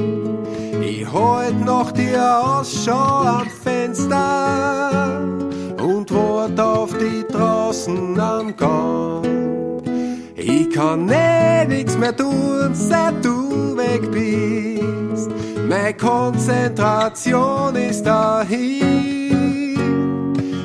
[0.82, 5.20] Ich halt noch die Ausschau am Fenster
[5.82, 9.23] und wart auf die draußen am Gang.
[10.74, 15.30] Ich kann eh nix mehr tun, seit du weg bist.
[15.68, 19.78] Meine Konzentration ist dahin.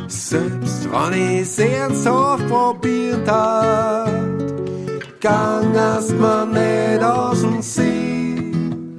[0.08, 4.10] Selbst wenn ich's ernsthaft probiert hat,
[5.20, 8.98] gang erst mal nicht aus dem Sinn.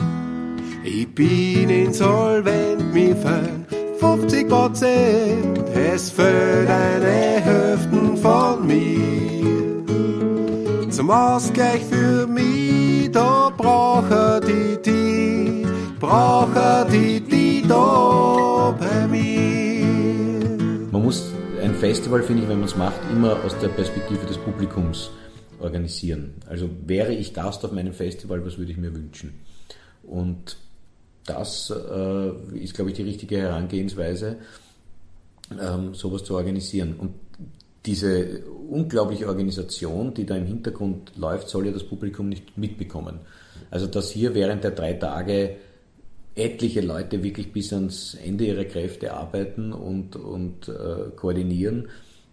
[0.84, 3.66] Ich bin insolvent, mir fehlen
[3.98, 8.89] 50 Prozent, es fehlt eine Hälfte von mir.
[11.10, 15.66] Zum Ausgleich für mich, da brauche die die,
[15.98, 20.86] brauche die die da bei mir.
[20.92, 24.38] Man muss ein Festival, finde ich, wenn man es macht, immer aus der Perspektive des
[24.38, 25.10] Publikums
[25.58, 26.34] organisieren.
[26.48, 29.32] Also wäre ich Gast auf meinem Festival, was würde ich mir wünschen?
[30.04, 30.58] Und
[31.26, 34.36] das äh, ist, glaube ich, die richtige Herangehensweise,
[35.60, 36.94] ähm, sowas zu organisieren.
[36.96, 37.14] Und
[37.86, 43.20] diese unglaubliche Organisation, die da im Hintergrund läuft, soll ja das Publikum nicht mitbekommen.
[43.70, 45.56] Also dass hier während der drei Tage
[46.34, 51.88] etliche Leute wirklich bis ans Ende ihrer Kräfte arbeiten und, und äh, koordinieren,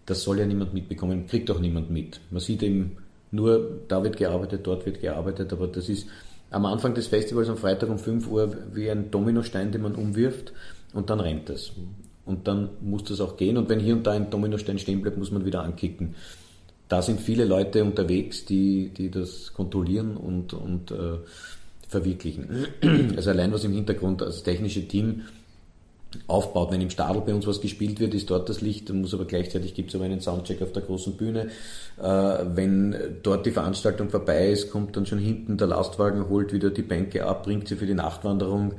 [0.06, 2.20] das soll ja niemand mitbekommen, kriegt auch niemand mit.
[2.30, 2.96] Man sieht eben
[3.30, 6.06] nur, da wird gearbeitet, dort wird gearbeitet, aber das ist
[6.50, 10.52] am Anfang des Festivals am Freitag um 5 Uhr wie ein Dominostein, den man umwirft
[10.94, 11.72] und dann rennt es.
[12.28, 15.16] Und dann muss das auch gehen und wenn hier und da ein Dominostein stehen bleibt,
[15.16, 16.14] muss man wieder ankicken.
[16.88, 21.18] Da sind viele Leute unterwegs, die, die das kontrollieren und, und äh,
[21.88, 22.66] verwirklichen.
[23.16, 25.22] Also allein was im Hintergrund als technische Team
[26.26, 26.70] aufbaut.
[26.70, 29.24] Wenn im Stadel bei uns was gespielt wird, ist dort das Licht, dann muss aber
[29.24, 31.48] gleichzeitig gibt es aber einen Soundcheck auf der großen Bühne.
[31.98, 36.70] Äh, wenn dort die Veranstaltung vorbei ist, kommt dann schon hinten der Lastwagen, holt wieder
[36.70, 38.74] die Bänke ab, bringt sie für die Nachtwanderung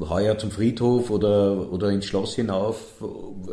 [0.00, 3.02] heuer zum Friedhof oder, oder ins Schloss hinauf.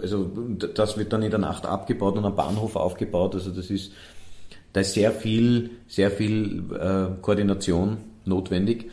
[0.02, 0.30] Also
[0.76, 3.36] das wird dann in der Nacht abgebaut und am Bahnhof aufgebaut.
[3.36, 3.92] Also das ist,
[4.74, 8.92] da ist sehr viel, sehr viel äh, Koordination notwendig.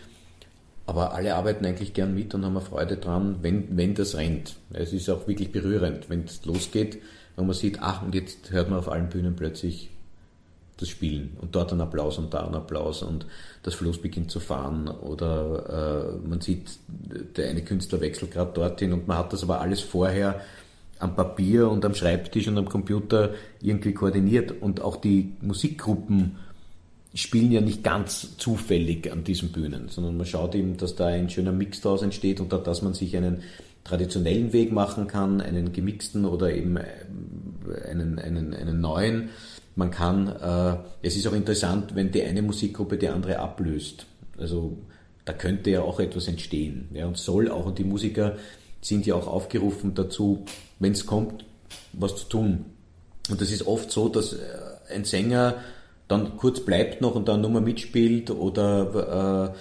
[0.86, 4.56] Aber alle arbeiten eigentlich gern mit und haben eine Freude dran, wenn, wenn das rennt.
[4.72, 6.98] Es ist auch wirklich berührend, wenn es losgeht
[7.36, 9.90] und man sieht, ach, und jetzt hört man auf allen Bühnen plötzlich
[10.78, 11.36] das Spielen.
[11.40, 13.26] Und dort ein Applaus und da ein Applaus und
[13.62, 14.88] das Floß beginnt zu fahren.
[14.88, 16.78] Oder äh, man sieht,
[17.36, 20.40] der eine Künstler wechselt gerade dorthin und man hat das aber alles vorher
[20.98, 24.54] am Papier und am Schreibtisch und am Computer irgendwie koordiniert.
[24.60, 26.36] Und auch die Musikgruppen
[27.14, 31.30] spielen ja nicht ganz zufällig an diesen Bühnen, sondern man schaut eben, dass da ein
[31.30, 33.42] schöner Mix daraus entsteht und dass man sich einen
[33.84, 36.84] traditionellen Weg machen kann, einen gemixten oder eben äh,
[37.88, 39.30] einen, einen, einen neuen.
[39.78, 44.06] Man kann, äh, es ist auch interessant, wenn die eine Musikgruppe die andere ablöst.
[44.36, 44.76] Also
[45.24, 46.88] da könnte ja auch etwas entstehen.
[46.92, 47.64] Ja, und soll auch.
[47.64, 48.34] Und die Musiker
[48.80, 50.44] sind ja auch aufgerufen dazu,
[50.80, 51.44] wenn es kommt,
[51.92, 52.64] was zu tun.
[53.30, 54.38] Und das ist oft so, dass äh,
[54.92, 55.54] ein Sänger
[56.08, 59.58] dann kurz bleibt noch und dann nur mal mitspielt oder äh,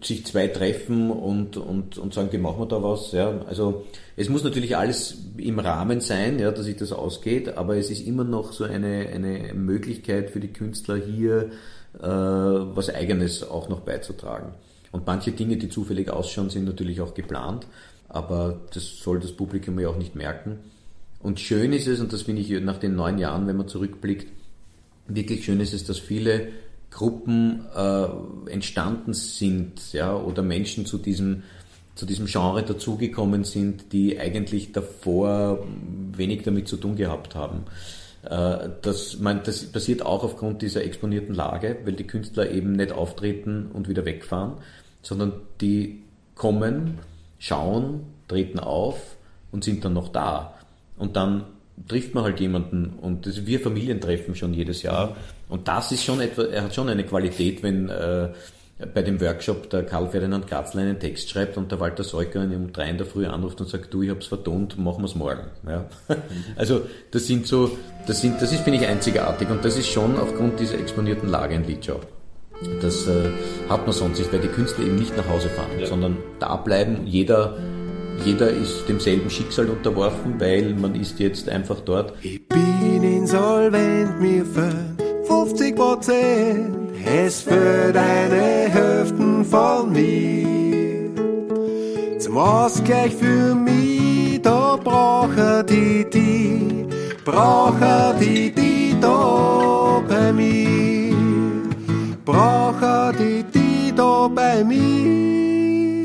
[0.00, 3.12] sich zwei treffen und, und, und sagen, wie machen wir da was.
[3.12, 3.42] Ja?
[3.46, 3.84] Also
[4.16, 8.06] es muss natürlich alles im Rahmen sein, ja, dass sich das ausgeht, aber es ist
[8.06, 11.50] immer noch so eine, eine Möglichkeit für die Künstler hier
[11.98, 14.54] äh, was eigenes auch noch beizutragen.
[14.90, 17.66] Und manche Dinge, die zufällig ausschauen, sind natürlich auch geplant,
[18.08, 20.58] aber das soll das Publikum ja auch nicht merken.
[21.20, 24.28] Und schön ist es, und das finde ich nach den neun Jahren, wenn man zurückblickt,
[25.06, 26.48] wirklich schön ist es, dass viele
[26.92, 31.42] Gruppen äh, entstanden sind, ja, oder Menschen zu diesem
[31.94, 35.58] zu diesem Genre dazugekommen sind, die eigentlich davor
[36.16, 37.64] wenig damit zu tun gehabt haben.
[38.24, 42.92] Äh, das, man, das passiert auch aufgrund dieser exponierten Lage, weil die Künstler eben nicht
[42.92, 44.54] auftreten und wieder wegfahren,
[45.02, 46.02] sondern die
[46.34, 46.98] kommen,
[47.38, 49.16] schauen, treten auf
[49.50, 50.54] und sind dann noch da.
[50.96, 51.44] Und dann
[51.88, 55.16] trifft man halt jemanden und das, wir Familien treffen schon jedes Jahr
[55.52, 58.30] und das ist schon etwa, er hat schon eine Qualität, wenn äh,
[58.94, 62.72] bei dem Workshop der Karl Ferdinand Kratzler einen Text schreibt und der Walter Seuker um
[62.72, 65.48] drei in der Früh anruft und sagt, du, ich hab's vertont, machen wir's morgen.
[65.68, 65.84] Ja.
[66.56, 66.80] Also
[67.10, 67.76] das sind so,
[68.06, 71.54] das sind, das ist finde ich einzigartig und das ist schon aufgrund dieser exponierten Lage
[71.54, 72.00] ein Liedschau.
[72.80, 73.28] Das äh,
[73.68, 75.84] hat man sonst nicht, weil die Künstler eben nicht nach Hause fahren, ja.
[75.84, 77.06] sondern da bleiben.
[77.06, 77.58] Jeder,
[78.24, 82.14] jeder ist demselben Schicksal unterworfen, weil man ist jetzt einfach dort.
[82.22, 85.01] Ich bin insolvent, mir fehlen
[85.32, 86.76] 50 Prozent.
[87.06, 91.10] Es fehlt eine Hälfte von mir.
[92.18, 96.86] Zum Ausgleich für mich, da brauche die die,
[97.24, 101.16] brauche die die da bei mir.
[102.26, 106.02] Brauche die die da bei mir.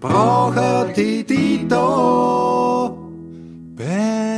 [0.00, 2.90] Brauche die die da
[3.76, 4.33] bei mir.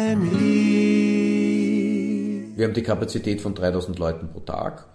[2.56, 4.86] Wir haben die Kapazität von 3000 Leuten pro Tag.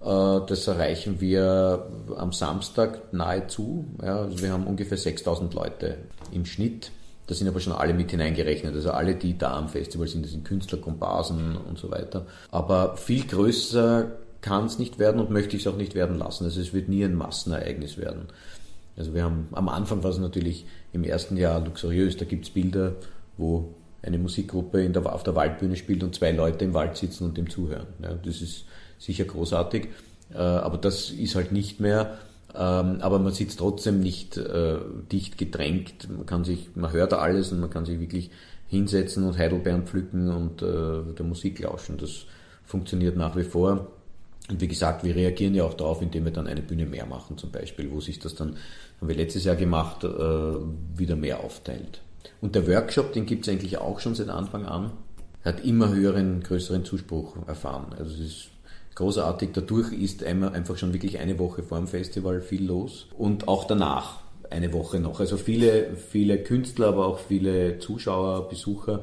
[0.00, 1.86] Äh, Das erreichen wir
[2.16, 3.86] am Samstag nahezu.
[4.02, 5.98] Ja, also wir haben ungefähr 6000 Leute
[6.32, 6.90] im Schnitt.
[7.28, 8.74] Da sind aber schon alle mit hineingerechnet.
[8.74, 12.26] Also alle, die da am Festival sind, das sind Künstler, Komparsen und so weiter.
[12.50, 14.10] Aber viel größer
[14.40, 16.44] kann es nicht werden und möchte ich es auch nicht werden lassen.
[16.44, 18.26] Also es wird nie ein Massenereignis werden.
[18.96, 22.16] Also wir haben am Anfang war es natürlich im ersten Jahr luxuriös.
[22.16, 22.96] Da gibt es Bilder,
[23.38, 23.72] wo
[24.04, 27.36] eine Musikgruppe in der, auf der Waldbühne spielt und zwei Leute im Wald sitzen und
[27.36, 27.86] dem zuhören.
[28.02, 28.64] Ja, das ist
[28.98, 29.88] sicher großartig,
[30.32, 32.18] äh, aber das ist halt nicht mehr.
[32.54, 34.76] Ähm, aber man sitzt trotzdem nicht äh,
[35.10, 36.08] dicht gedrängt.
[36.08, 38.30] Man kann sich, man hört alles und man kann sich wirklich
[38.68, 41.98] hinsetzen und Heidelbeeren pflücken und äh, der Musik lauschen.
[41.98, 42.26] Das
[42.64, 43.88] funktioniert nach wie vor.
[44.48, 47.38] Und wie gesagt, wir reagieren ja auch darauf, indem wir dann eine Bühne mehr machen,
[47.38, 48.56] zum Beispiel, wo sich das dann,
[49.00, 52.02] haben wir letztes Jahr gemacht, äh, wieder mehr aufteilt.
[52.40, 54.92] Und der Workshop, den gibt es eigentlich auch schon seit Anfang an,
[55.44, 57.94] hat immer höheren, größeren Zuspruch erfahren.
[57.98, 58.48] Also es ist
[58.94, 59.50] großartig.
[59.52, 64.20] Dadurch ist einfach schon wirklich eine Woche vor dem Festival viel los und auch danach
[64.50, 65.20] eine Woche noch.
[65.20, 69.02] Also viele, viele Künstler, aber auch viele Zuschauer, Besucher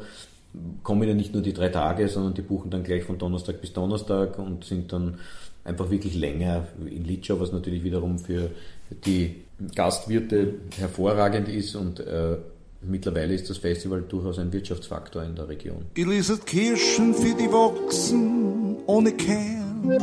[0.83, 3.73] kommen ja nicht nur die drei Tage, sondern die buchen dann gleich von Donnerstag bis
[3.73, 5.19] Donnerstag und sind dann
[5.63, 8.49] einfach wirklich länger in Litschau, was natürlich wiederum für
[9.05, 9.43] die
[9.75, 12.37] Gastwirte hervorragend ist und äh,
[12.83, 15.85] mittlerweile ist das Festival durchaus ein Wirtschaftsfaktor in der Region.
[15.95, 19.97] Ich lese Kirschen für die Wachsen ohne Kern.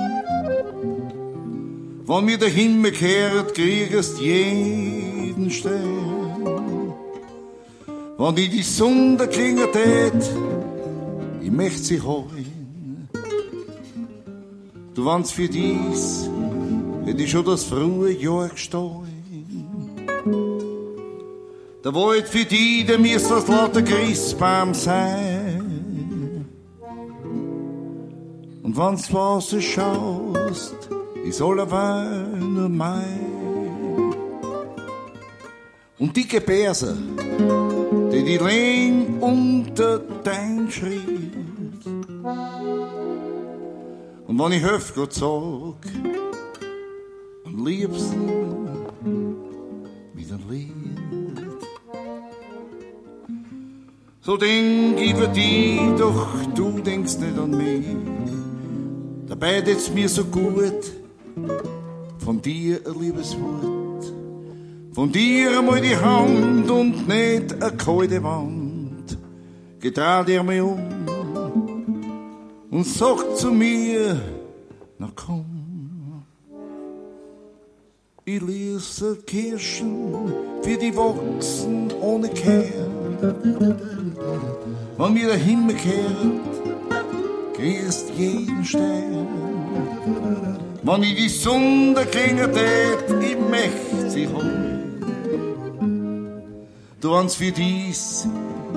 [2.07, 6.95] Wenn mir der Himmel kehrt, kriegst jeden Stern.
[8.17, 10.31] Wenn ich die Sonne klingelt tät,
[11.43, 13.09] ich möcht sie holen.
[14.95, 16.29] Du wannst für dies,
[17.05, 19.07] hätt ich schon das frühe Jahr gestohlen.
[21.85, 26.45] Der Wald für die, der mir das lauter Christbaum sein.
[28.63, 30.91] Und wenn's was du schaust,
[31.25, 33.39] ist alle Weine mein.
[35.99, 36.97] Und die Gebärse,
[38.13, 41.87] die die lehn unter dein Schritt.
[44.27, 45.77] Und wenn ich höf Gott sag,
[47.45, 48.27] am liebsten
[50.15, 51.18] mit einem Lied.
[54.29, 57.87] So denk ich für die, doch du denkst nicht an mich.
[59.27, 60.83] Dabei tät's mir so gut,
[62.19, 64.05] von dir ein Liebeswort.
[64.93, 69.17] Von dir einmal die Hand und nicht eine kalte Wand.
[69.81, 70.79] Getrau dir mich um
[72.71, 74.21] und sag zu mir,
[74.99, 76.25] na komm.
[78.27, 82.88] Ich lese Kirschen für die wachsen ohne Kern.
[84.97, 89.27] Wenn mir der Himmel kehrt, kriegst jeden Stern.
[90.83, 92.57] Wenn ich die Sonne klingelt
[93.21, 95.03] ich möcht sie holen.
[97.01, 98.27] Du ans für dies,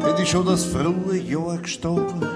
[0.04, 2.28] hätt ich schon das frühe Jahr gestohlen.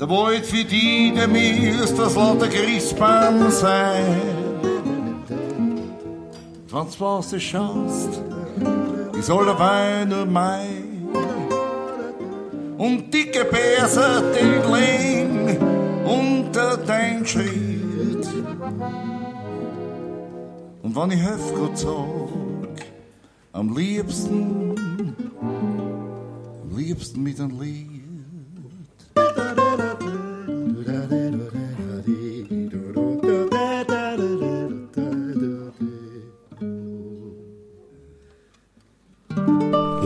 [0.00, 4.20] Der Wald für die, der mir ist das lauter Christbaum sein.
[6.70, 8.22] Wenn's was du schaust,
[9.18, 11.08] ist alle Wein nur mein.
[12.78, 15.58] Und dicke Bärse, den lehn
[16.04, 18.26] unter dein Schritt.
[20.82, 21.88] Und wenn ich höf Gott sag,
[23.52, 24.74] am liebsten,
[26.62, 27.98] am liebsten mit einem Lied.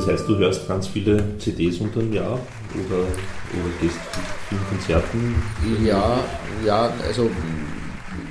[0.04, 2.32] Das heißt, du hörst ganz viele CDs unter dem Jahr
[2.74, 3.96] oder, oder gehst
[4.48, 5.34] vielen Konzerten,
[5.84, 6.24] Ja,
[6.66, 7.30] ja, also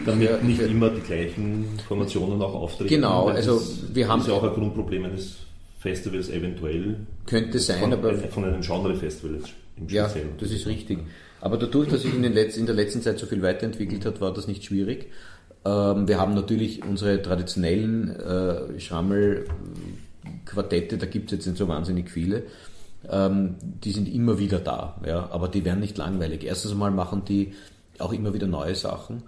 [0.06, 0.68] damit Ja, nicht ja.
[0.68, 2.90] immer die gleichen Formationen auch auftreten.
[2.90, 5.38] Genau, also das wir haben- ist ja auch ein Grundproblem eines
[5.80, 6.98] Festivals eventuell.
[7.26, 9.38] könnte sein, von, aber von einem Genre-Festival
[9.78, 10.32] im Ja, Speziellen.
[10.42, 11.00] das ist richtig.
[11.40, 12.34] Aber dadurch, dass sich in, in
[12.66, 15.08] der letzten Zeit so viel weiterentwickelt hat, war das nicht schwierig.
[15.64, 18.80] Ähm, wir haben natürlich unsere traditionellen äh,
[20.32, 22.44] Schrammel-Quartette, da gibt es jetzt nicht so wahnsinnig viele.
[23.10, 26.44] Ähm, die sind immer wieder da, ja, aber die werden nicht langweilig.
[26.44, 27.54] Erstens mal machen die
[28.00, 29.24] auch immer wieder neue Sachen.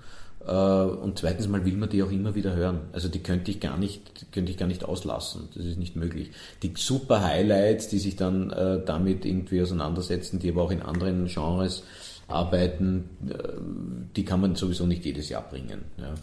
[0.45, 2.81] Äh, und zweitens mal will man die auch immer wieder hören.
[2.91, 5.49] Also die könnte ich gar nicht, könnte ich gar nicht auslassen.
[5.55, 6.31] Das ist nicht möglich.
[6.61, 11.25] Die super Highlights, die sich dann äh, damit irgendwie auseinandersetzen, die aber auch in anderen
[11.25, 11.83] Genres
[12.27, 13.33] arbeiten, äh,
[14.15, 15.83] die kann man sowieso nicht jedes Jahr bringen.
[15.97, 16.13] Ja.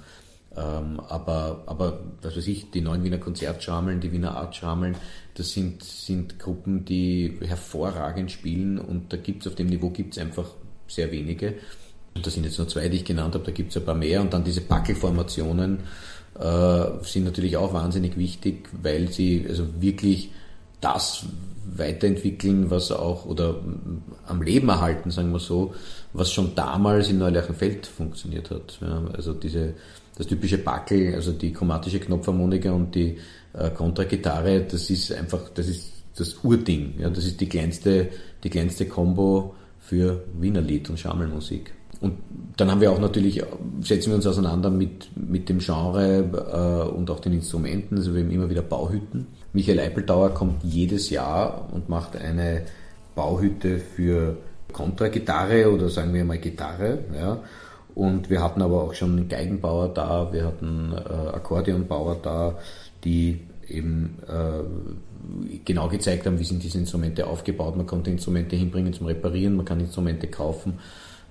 [0.56, 4.96] Ähm, aber, aber, was weiß ich, die neuen Wiener Konzertschrameln, die Wiener Artschrameln,
[5.34, 10.46] das sind, sind Gruppen, die hervorragend spielen und da gibt's auf dem Niveau gibt's einfach
[10.88, 11.54] sehr wenige.
[12.14, 13.94] Und das sind jetzt nur zwei, die ich genannt habe, da gibt es ein paar
[13.94, 14.20] mehr.
[14.20, 15.80] Und dann diese Packelformationen
[16.38, 20.32] äh, sind natürlich auch wahnsinnig wichtig, weil sie also wirklich
[20.80, 21.26] das
[21.76, 23.56] weiterentwickeln, was auch, oder
[24.26, 25.74] am Leben erhalten, sagen wir so,
[26.12, 28.78] was schon damals in Neulerchenfeld funktioniert hat.
[28.80, 29.74] Ja, also diese,
[30.16, 33.18] das typische Backel, also die chromatische Knopfharmonika und die
[33.52, 36.94] äh, Kontragitarre, das ist einfach, das ist das Urding.
[36.98, 38.08] Ja, das ist die kleinste,
[38.44, 41.72] die kleinste Combo für Wienerlied und Schammelmusik.
[42.00, 42.14] Und
[42.56, 43.42] dann haben wir auch natürlich,
[43.82, 47.98] setzen wir uns auseinander mit, mit dem Genre äh, und auch den Instrumenten.
[47.98, 49.26] Also wir haben immer wieder Bauhütten.
[49.52, 52.62] Michael Eipeltauer kommt jedes Jahr und macht eine
[53.14, 54.36] Bauhütte für
[54.72, 57.00] Kontragitarre oder sagen wir mal Gitarre.
[57.14, 57.40] Ja.
[58.00, 62.58] Und wir hatten aber auch schon einen Geigenbauer da, wir hatten äh, Akkordeonbauer da,
[63.04, 67.76] die eben äh, genau gezeigt haben, wie sind diese Instrumente aufgebaut.
[67.76, 70.78] Man konnte Instrumente hinbringen zum Reparieren, man kann Instrumente kaufen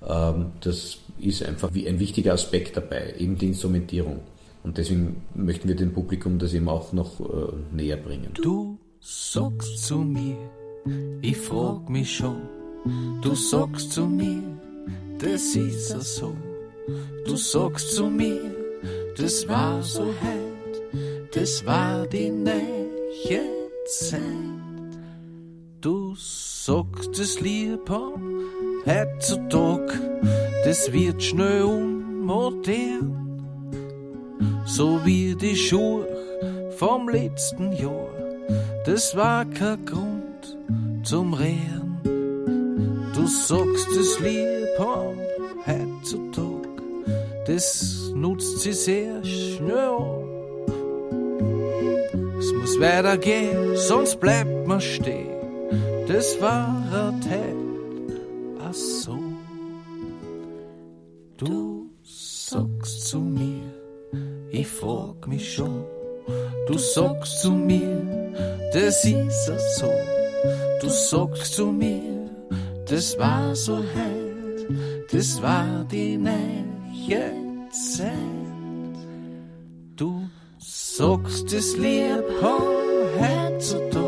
[0.08, 4.20] ähm, das ist einfach wie ein wichtiger Aspekt dabei, eben die Instrumentierung.
[4.64, 8.32] Und deswegen möchten wir dem Publikum das eben auch noch äh, näher bringen.
[8.34, 10.38] Du sagst zu mir,
[11.22, 12.42] ich frag mich schon,
[13.22, 14.44] du sagst zu mir,
[15.20, 16.36] das ist so.
[17.26, 18.56] Du sagst zu mir,
[19.18, 23.42] das war so heut, das war die neue
[23.86, 24.22] Zeit.
[25.82, 28.42] Du sagst es lieb haben,
[28.86, 30.20] heutzutage,
[30.66, 33.16] das wird schnell unmodern.
[34.66, 36.08] So wie die Schuhe
[36.78, 38.10] vom letzten Jahr,
[38.86, 40.58] das war kein Grund
[41.04, 41.98] zum Rehren.
[43.14, 45.20] Du sagst es lieb haben,
[45.66, 45.89] heutzutage,
[47.50, 49.98] das nutzt sie sehr schnell
[52.38, 55.32] Es muss weitergehen, sonst bleibt man stehen.
[56.08, 57.56] Das war ein Teil
[58.70, 59.18] ach so.
[61.38, 63.64] Du sagst zu mir,
[64.52, 65.86] ich frag mich schon.
[66.68, 68.32] Du sagst zu mir,
[68.74, 69.92] das ist ja so.
[70.82, 72.30] Du sagst zu mir,
[72.86, 74.68] das war so heut,
[75.12, 77.39] das war die neue
[77.72, 78.14] Zeit.
[79.96, 82.24] Du sagst es lieb
[83.20, 84.08] heutzutage,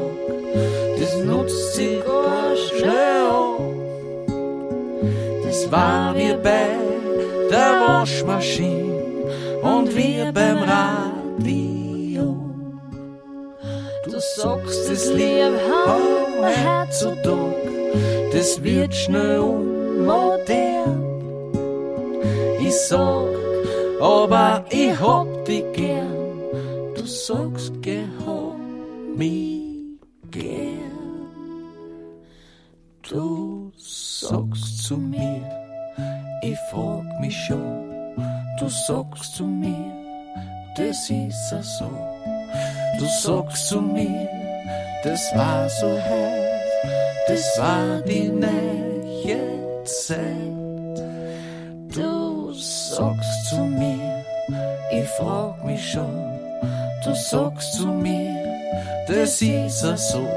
[0.99, 3.21] das nutzt sich gar schnell
[5.71, 6.67] war wir bei
[7.49, 8.93] der Waschmaschine
[9.61, 12.35] und wir beim Radio.
[14.05, 15.53] Du sagst es lieb
[16.65, 17.71] heutzutage,
[18.33, 21.05] das wird schnell unmodern.
[22.59, 23.29] Ich sag,
[24.01, 26.39] aber ich hab dich gern.
[26.95, 28.57] Du sagst, geh hab
[29.15, 29.99] mich
[30.31, 30.81] gern.
[33.07, 35.41] Du sagst zu mir,
[36.41, 38.15] ich frag mich schon,
[38.59, 39.91] du sagst zu mir,
[40.75, 41.91] das ist ja so.
[42.97, 44.27] Du sagst zu mir,
[45.03, 46.61] das war so heiß,
[47.27, 50.97] das war die neue Zeit.
[51.93, 52.20] Du
[52.61, 54.23] sagst zu mir,
[54.91, 56.39] ich frag mich schon,
[57.03, 58.35] du sagst zu mir,
[59.07, 60.27] das ist ja so.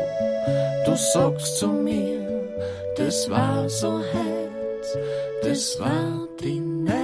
[0.86, 2.48] Du sagst zu mir,
[2.96, 4.98] das war so heiß,
[5.42, 6.94] das war die neue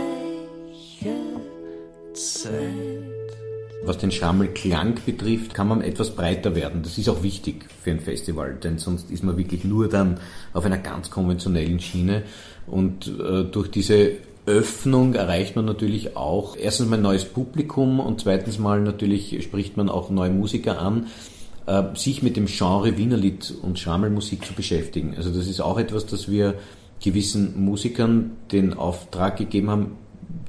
[2.14, 2.50] Zeit.
[3.82, 6.82] Was den Schrammelklang betrifft, kann man etwas breiter werden.
[6.82, 10.20] Das ist auch wichtig für ein Festival, denn sonst ist man wirklich nur dann
[10.52, 12.22] auf einer ganz konventionellen Schiene.
[12.66, 14.12] Und äh, durch diese
[14.50, 19.76] Öffnung erreicht man natürlich auch erstens mal ein neues Publikum und zweitens mal natürlich spricht
[19.76, 21.06] man auch neue Musiker an,
[21.66, 25.14] äh, sich mit dem Genre Wienerlied und Schrammelmusik zu beschäftigen.
[25.16, 26.54] Also das ist auch etwas, das wir
[27.02, 29.96] gewissen Musikern den Auftrag gegeben haben,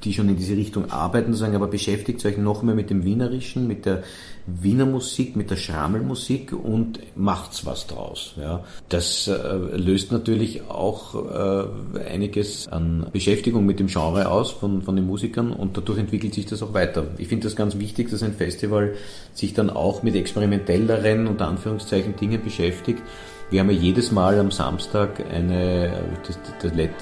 [0.04, 3.66] die schon in diese Richtung arbeiten, sagen, aber beschäftigt euch noch mehr mit dem Wienerischen,
[3.66, 4.02] mit der
[4.46, 8.34] Wiener Musik, mit der Schramelmusik und macht's was draus.
[8.36, 8.64] Ja.
[8.88, 14.96] Das äh, löst natürlich auch äh, einiges an Beschäftigung mit dem Genre aus von, von
[14.96, 17.06] den Musikern und dadurch entwickelt sich das auch weiter.
[17.18, 18.94] Ich finde das ganz wichtig, dass ein Festival
[19.32, 23.02] sich dann auch mit experimentelleren, unter Anführungszeichen, Dingen beschäftigt.
[23.50, 25.92] Wir haben ja jedes Mal am Samstag eine,
[26.26, 26.38] das,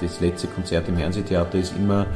[0.01, 2.07] das letzte Konzert im Fernsehtheater ist immer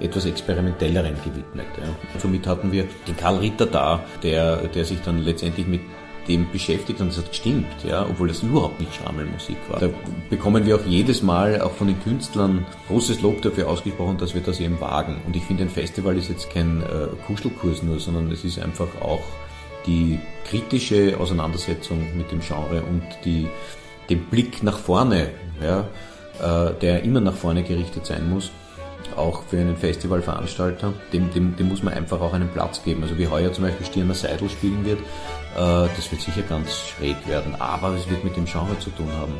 [0.00, 1.66] etwas Experimentelleren gewidmet.
[1.78, 2.18] Ja.
[2.18, 5.80] Somit hatten wir den Karl Ritter da, der, der sich dann letztendlich mit
[6.28, 9.80] dem beschäftigt und es hat gestimmt, ja, obwohl das überhaupt nicht Schrammelmusik war.
[9.80, 9.88] Da
[10.28, 14.40] bekommen wir auch jedes Mal auch von den Künstlern großes Lob dafür ausgesprochen, dass wir
[14.40, 15.20] das eben wagen.
[15.26, 18.88] Und ich finde, ein Festival ist jetzt kein äh, Kuschelkurs nur, sondern es ist einfach
[19.00, 19.22] auch
[19.86, 23.48] die kritische Auseinandersetzung mit dem Genre und die,
[24.08, 25.30] den Blick nach vorne,
[25.62, 25.88] ja,
[26.40, 28.50] äh, der immer nach vorne gerichtet sein muss
[29.16, 33.02] auch für einen Festivalveranstalter, dem, dem, dem muss man einfach auch einen Platz geben.
[33.02, 37.16] Also wie heuer zum Beispiel Stirner Seidel spielen wird, äh, das wird sicher ganz schräg
[37.26, 39.34] werden, aber es wird mit dem Genre zu tun haben.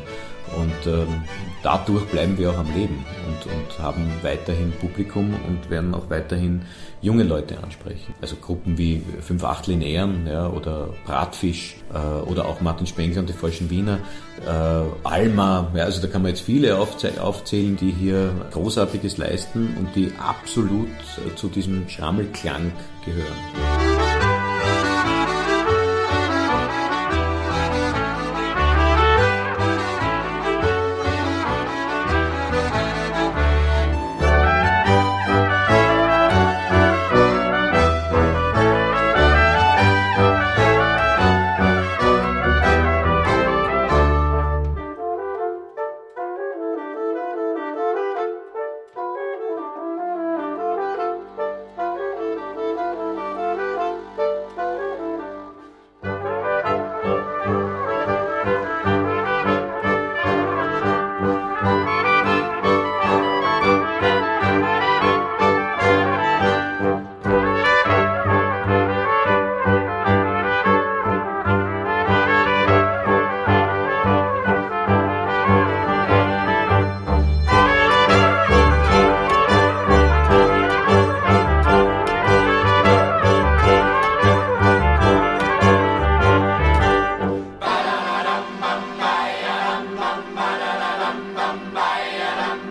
[0.57, 1.23] Und ähm,
[1.63, 6.63] dadurch bleiben wir auch am Leben und, und haben weiterhin Publikum und werden auch weiterhin
[7.01, 8.13] junge Leute ansprechen.
[8.21, 13.21] Also Gruppen wie Fünf Achtel in Ehren ja, oder Bratfisch äh, oder auch Martin Spengler
[13.21, 13.99] und die Falschen Wiener,
[14.45, 19.95] äh, Alma, ja, also da kann man jetzt viele aufzählen, die hier Großartiges leisten und
[19.95, 22.71] die absolut äh, zu diesem Schrammelklang
[23.05, 23.90] gehören.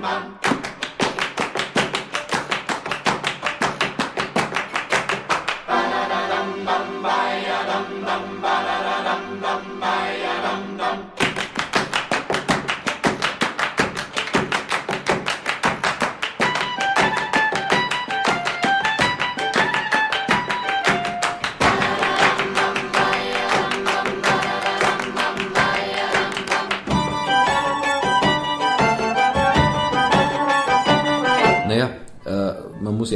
[0.01, 0.50] Muss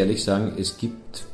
[0.04, 1.24] ehrlich sagen, es gibt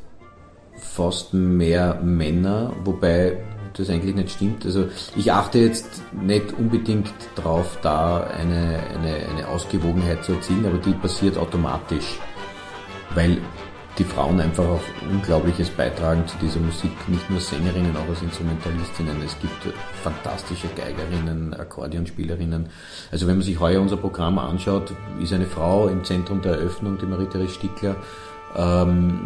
[0.77, 3.37] fast mehr Männer, wobei
[3.77, 4.65] das eigentlich nicht stimmt.
[4.65, 10.79] Also ich achte jetzt nicht unbedingt darauf, da eine, eine, eine Ausgewogenheit zu erzielen, aber
[10.79, 12.19] die passiert automatisch,
[13.15, 13.39] weil
[13.99, 19.21] die Frauen einfach auch Unglaubliches beitragen zu dieser Musik, nicht nur Sängerinnen, auch als Instrumentalistinnen.
[19.25, 22.69] Es gibt fantastische Geigerinnen, Akkordeonspielerinnen.
[23.11, 26.99] Also wenn man sich heuer unser Programm anschaut, ist eine Frau im Zentrum der Eröffnung,
[26.99, 27.97] die Marie-Therese Stickler,
[28.57, 29.21] ähm,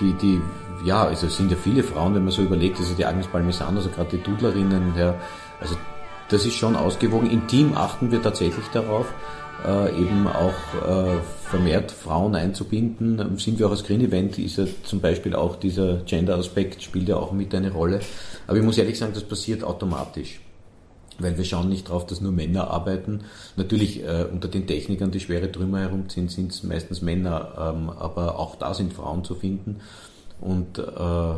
[0.00, 0.40] die, die,
[0.84, 3.76] ja, also es sind ja viele Frauen, wenn man so überlegt, also die Agnes Balmesan,
[3.76, 5.14] also gerade die Dudlerinnen, ja,
[5.60, 5.76] also
[6.28, 7.30] das ist schon ausgewogen.
[7.30, 9.12] Im Team achten wir tatsächlich darauf,
[9.66, 13.38] äh, eben auch äh, vermehrt Frauen einzubinden.
[13.38, 17.16] Sind wir auch als Green Event, ist ja zum Beispiel auch dieser Gender-Aspekt, spielt ja
[17.16, 18.00] auch mit eine Rolle.
[18.46, 20.40] Aber ich muss ehrlich sagen, das passiert automatisch
[21.18, 23.20] weil wir schauen nicht darauf, dass nur Männer arbeiten.
[23.56, 28.38] Natürlich äh, unter den Technikern, die schwere Trümmer herumziehen, sind es meistens Männer, ähm, aber
[28.38, 29.80] auch da sind Frauen zu finden.
[30.40, 31.34] Und äh,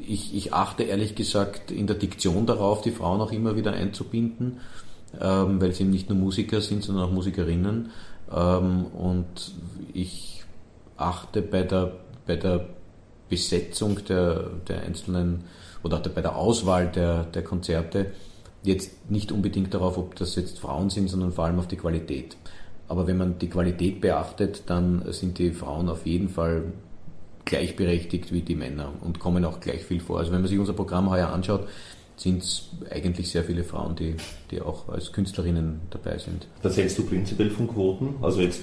[0.00, 4.60] ich, ich, achte ehrlich gesagt in der Diktion darauf, die Frauen auch immer wieder einzubinden,
[5.20, 7.90] ähm, weil sie eben nicht nur Musiker sind, sondern auch Musikerinnen.
[8.32, 9.52] Ähm, und
[9.92, 10.44] ich
[10.96, 11.92] achte bei der,
[12.26, 12.66] bei der
[13.28, 15.44] Besetzung der, der einzelnen
[15.82, 18.12] oder bei der Auswahl der, der Konzerte
[18.62, 22.36] jetzt nicht unbedingt darauf, ob das jetzt Frauen sind, sondern vor allem auf die Qualität.
[22.88, 26.64] Aber wenn man die Qualität beachtet, dann sind die Frauen auf jeden Fall
[27.44, 30.18] gleichberechtigt wie die Männer und kommen auch gleich viel vor.
[30.18, 31.66] Also wenn man sich unser Programm heuer anschaut,
[32.16, 34.16] sind es eigentlich sehr viele Frauen, die,
[34.50, 36.46] die auch als Künstlerinnen dabei sind.
[36.62, 38.16] Was hältst du prinzipiell von Quoten?
[38.20, 38.62] Also jetzt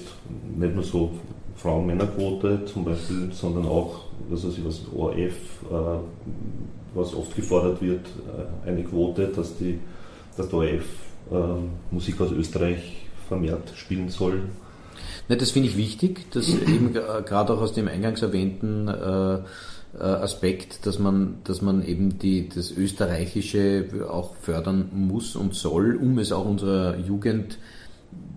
[0.56, 1.12] nicht nur so
[1.56, 5.16] Frauen-Männer-Quote zum Beispiel, sondern auch, was weiß ich, was ORF,
[5.70, 5.98] äh,
[6.94, 8.06] was oft gefordert wird,
[8.64, 9.78] äh, eine Quote, dass, die,
[10.36, 10.84] dass der ORF
[11.30, 11.34] äh,
[11.90, 14.42] Musik aus Österreich vermehrt spielen soll.
[15.28, 19.38] Ne, das finde ich wichtig, dass eben gerade auch aus dem eingangs erwähnten äh,
[19.98, 25.96] äh, Aspekt, dass man, dass man eben die, das Österreichische auch fördern muss und soll,
[25.96, 27.58] um es auch unserer Jugend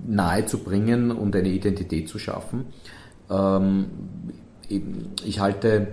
[0.08, 2.68] nahe zu bringen und eine Identität zu schaffen.
[3.30, 3.86] Ähm,
[4.70, 5.88] ich halte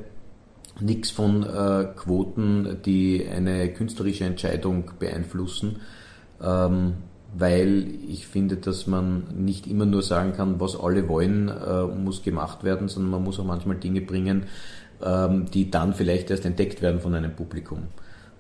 [0.80, 5.80] nichts von äh, Quoten, die eine künstlerische Entscheidung beeinflussen,
[6.42, 6.94] ähm,
[7.36, 12.22] weil ich finde, dass man nicht immer nur sagen kann, was alle wollen, äh, muss
[12.22, 14.44] gemacht werden, sondern man muss auch manchmal Dinge bringen,
[15.04, 17.84] ähm, die dann vielleicht erst entdeckt werden von einem Publikum.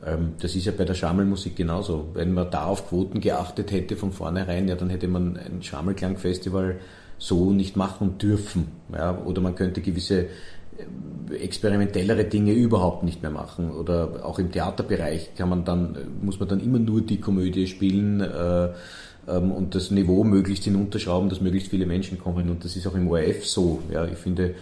[0.04, 2.08] Ähm, das ist ja bei der Schammelmusik genauso.
[2.14, 6.76] Wenn man da auf Quoten geachtet hätte von vornherein, ja, dann hätte man ein Schammelklangfestival
[7.18, 8.68] so nicht machen dürfen.
[8.92, 13.70] Ja, oder man könnte gewisse äh, experimentellere Dinge überhaupt nicht mehr machen.
[13.70, 18.20] Oder auch im Theaterbereich kann man dann, muss man dann immer nur die Komödie spielen
[18.20, 18.68] äh,
[19.28, 22.50] ähm, und das Niveau möglichst hinunterschrauben, dass möglichst viele Menschen kommen.
[22.50, 23.80] Und das ist auch im ORF so.
[23.90, 24.54] Ja, ich finde,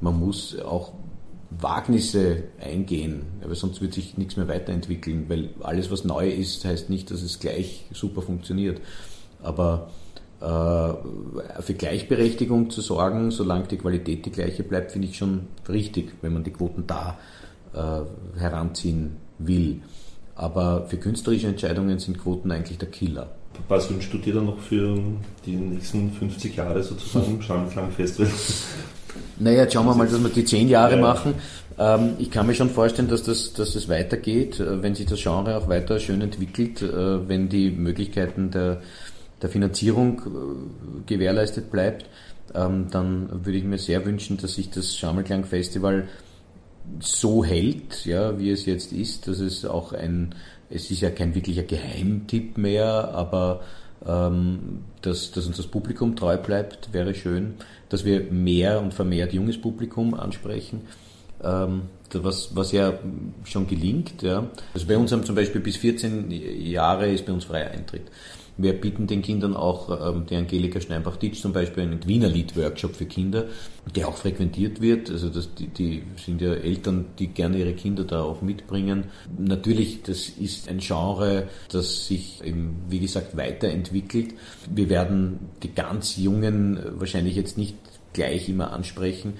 [0.00, 0.92] man muss auch
[1.60, 6.88] Wagnisse eingehen, aber sonst wird sich nichts mehr weiterentwickeln, weil alles, was neu ist, heißt
[6.88, 8.80] nicht, dass es gleich super funktioniert.
[9.42, 10.01] Aber äh,
[10.42, 16.32] für Gleichberechtigung zu sorgen, solange die Qualität die gleiche bleibt, finde ich schon richtig, wenn
[16.32, 17.16] man die Quoten da
[17.74, 19.82] äh, heranziehen will.
[20.34, 23.30] Aber für künstlerische Entscheidungen sind Quoten eigentlich der Killer.
[23.68, 24.98] Was wünschst du dir dann noch für
[25.44, 28.30] die nächsten 50 Jahre sozusagen im Schamklang-Festival?
[29.38, 31.00] Naja, jetzt schauen wir mal, dass wir die zehn Jahre ja.
[31.00, 31.34] machen.
[31.78, 35.20] Ähm, ich kann mir schon vorstellen, dass das, dass es weitergeht, äh, wenn sich das
[35.22, 38.80] Genre auch weiter schön entwickelt, äh, wenn die Möglichkeiten der,
[39.42, 42.06] der Finanzierung äh, gewährleistet bleibt,
[42.54, 46.08] ähm, dann würde ich mir sehr wünschen, dass sich das Schammelklang Festival
[47.00, 50.34] so hält, ja, wie es jetzt ist, dass es auch ein,
[50.70, 53.60] es ist ja kein wirklicher Geheimtipp mehr, aber
[54.06, 57.54] ähm, dass, dass uns das Publikum treu bleibt, wäre schön,
[57.88, 60.82] dass wir mehr und vermehrt junges Publikum ansprechen,
[61.42, 61.82] ähm,
[62.14, 62.94] was, was ja
[63.44, 64.22] schon gelingt.
[64.22, 64.48] Ja.
[64.74, 68.10] Also bei uns haben zum Beispiel bis 14 Jahre ist bei uns freier Eintritt.
[68.58, 73.06] Wir bieten den Kindern auch, ähm, die Angelika Steinbach-Ditsch zum Beispiel, einen Wiener Lied-Workshop für
[73.06, 73.46] Kinder,
[73.96, 75.10] der auch frequentiert wird.
[75.10, 79.04] Also das, die, die sind ja Eltern, die gerne ihre Kinder da auch mitbringen.
[79.38, 84.34] Natürlich, das ist ein Genre, das sich eben, wie gesagt, weiterentwickelt.
[84.70, 87.76] Wir werden die ganz Jungen wahrscheinlich jetzt nicht
[88.12, 89.34] gleich immer ansprechen,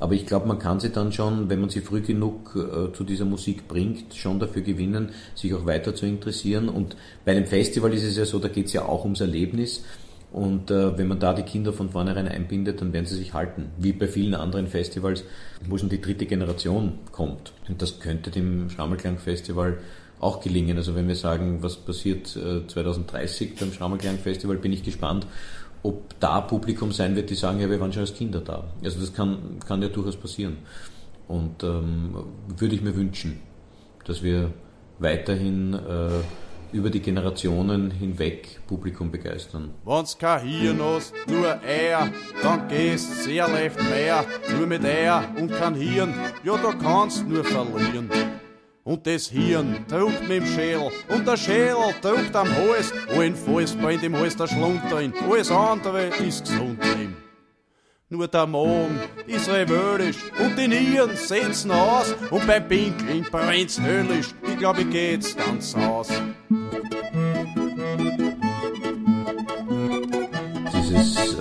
[0.00, 3.04] aber ich glaube, man kann sie dann schon, wenn man sie früh genug äh, zu
[3.04, 6.68] dieser Musik bringt, schon dafür gewinnen, sich auch weiter zu interessieren.
[6.68, 9.84] Und bei einem Festival ist es ja so, da geht es ja auch ums Erlebnis.
[10.30, 13.70] Und äh, wenn man da die Kinder von vornherein einbindet, dann werden sie sich halten.
[13.78, 15.24] Wie bei vielen anderen Festivals,
[15.66, 17.52] wo schon die dritte Generation kommt.
[17.68, 19.78] Und das könnte dem Schrammelklang-Festival
[20.20, 20.76] auch gelingen.
[20.76, 25.26] Also wenn wir sagen, was passiert äh, 2030 beim Schrammelklang-Festival, bin ich gespannt,
[25.82, 28.64] ob da Publikum sein wird, die sagen, ja, wir waren schon als Kinder da.
[28.82, 30.58] Also das kann, kann ja durchaus passieren.
[31.28, 32.16] Und ähm,
[32.56, 33.40] würde ich mir wünschen,
[34.04, 34.52] dass wir
[34.98, 36.08] weiterhin äh,
[36.72, 39.70] über die Generationen hinweg Publikum begeistern.
[39.84, 42.12] Wenn's kein Hirn hast, nur er,
[42.42, 44.24] dann gehst sehr leicht mehr.
[44.56, 46.14] Nur mit er und kein Hirn,
[46.44, 48.10] ja, da kannst nur verlieren.
[48.88, 52.90] Und das Hirn drückt mit dem Schädel und der Schädel drückt am Hals.
[53.14, 57.14] Allen Falls brennt im Hals der Schlunter ein, alles andere ist gesund ihm.
[58.08, 64.28] Nur der Magen ist rebellisch und die Nieren setzen aus und beim Pinkeln brennt's höllisch.
[64.42, 66.08] Ich glaub, ich geh jetzt ganz aus.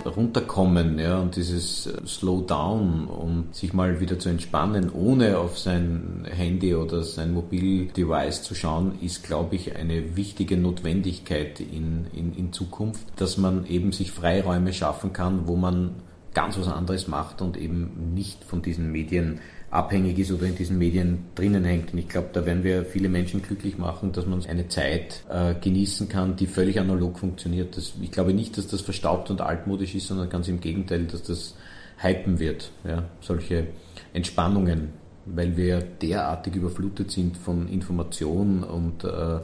[0.08, 5.58] Runterkommen ja, und dieses äh, Slow Down und sich mal wieder zu entspannen, ohne auf
[5.58, 12.34] sein Handy oder sein Mobildevice zu schauen, ist, glaube ich, eine wichtige Notwendigkeit in, in,
[12.36, 15.96] in Zukunft, dass man eben sich Freiräume schaffen kann, wo man
[16.34, 19.40] ganz was anderes macht und eben nicht von diesen Medien
[19.70, 21.92] abhängig ist oder in diesen Medien drinnen hängt.
[21.94, 25.56] Und ich glaube, da werden wir viele Menschen glücklich machen, dass man eine Zeit äh,
[25.56, 27.76] genießen kann, die völlig analog funktioniert.
[27.76, 31.24] Das, ich glaube nicht, dass das verstaubt und altmodisch ist, sondern ganz im Gegenteil, dass
[31.24, 31.56] das
[31.98, 32.72] hypen wird.
[32.86, 33.04] Ja?
[33.20, 33.68] Solche
[34.14, 34.90] Entspannungen,
[35.26, 39.40] weil wir derartig überflutet sind von Information und äh,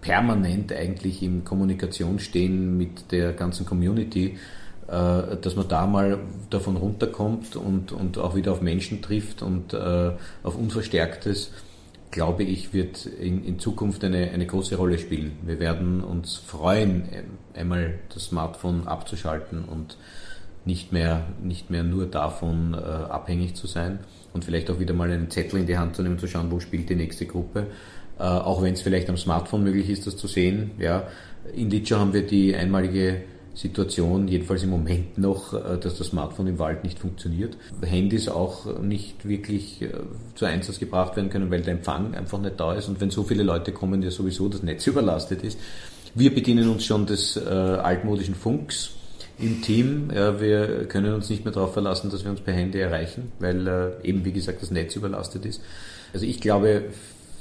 [0.00, 4.36] permanent eigentlich in Kommunikation stehen mit der ganzen Community
[4.86, 6.18] dass man da mal
[6.50, 10.12] davon runterkommt und, und auch wieder auf Menschen trifft und äh,
[10.42, 11.52] auf Unverstärktes,
[12.10, 15.38] glaube ich, wird in, in Zukunft eine, eine große Rolle spielen.
[15.42, 17.08] Wir werden uns freuen,
[17.54, 19.96] einmal das Smartphone abzuschalten und
[20.64, 23.98] nicht mehr, nicht mehr nur davon äh, abhängig zu sein
[24.32, 26.60] und vielleicht auch wieder mal einen Zettel in die Hand zu nehmen, zu schauen, wo
[26.60, 27.66] spielt die nächste Gruppe.
[28.18, 30.72] Äh, auch wenn es vielleicht am Smartphone möglich ist, das zu sehen.
[30.78, 31.08] Ja.
[31.54, 33.22] In Litschow haben wir die einmalige
[33.54, 37.56] Situation, jedenfalls im Moment noch, äh, dass das Smartphone im Wald nicht funktioniert.
[37.82, 39.90] Handys auch nicht wirklich äh,
[40.34, 43.22] zu Einsatz gebracht werden können, weil der Empfang einfach nicht da ist und wenn so
[43.22, 45.58] viele Leute kommen, ja sowieso das Netz überlastet ist.
[46.14, 48.90] Wir bedienen uns schon des äh, altmodischen Funks
[49.38, 50.10] im Team.
[50.14, 53.66] Ja, wir können uns nicht mehr darauf verlassen, dass wir uns per Handy erreichen, weil
[53.66, 55.60] äh, eben, wie gesagt, das Netz überlastet ist.
[56.12, 56.84] Also ich glaube,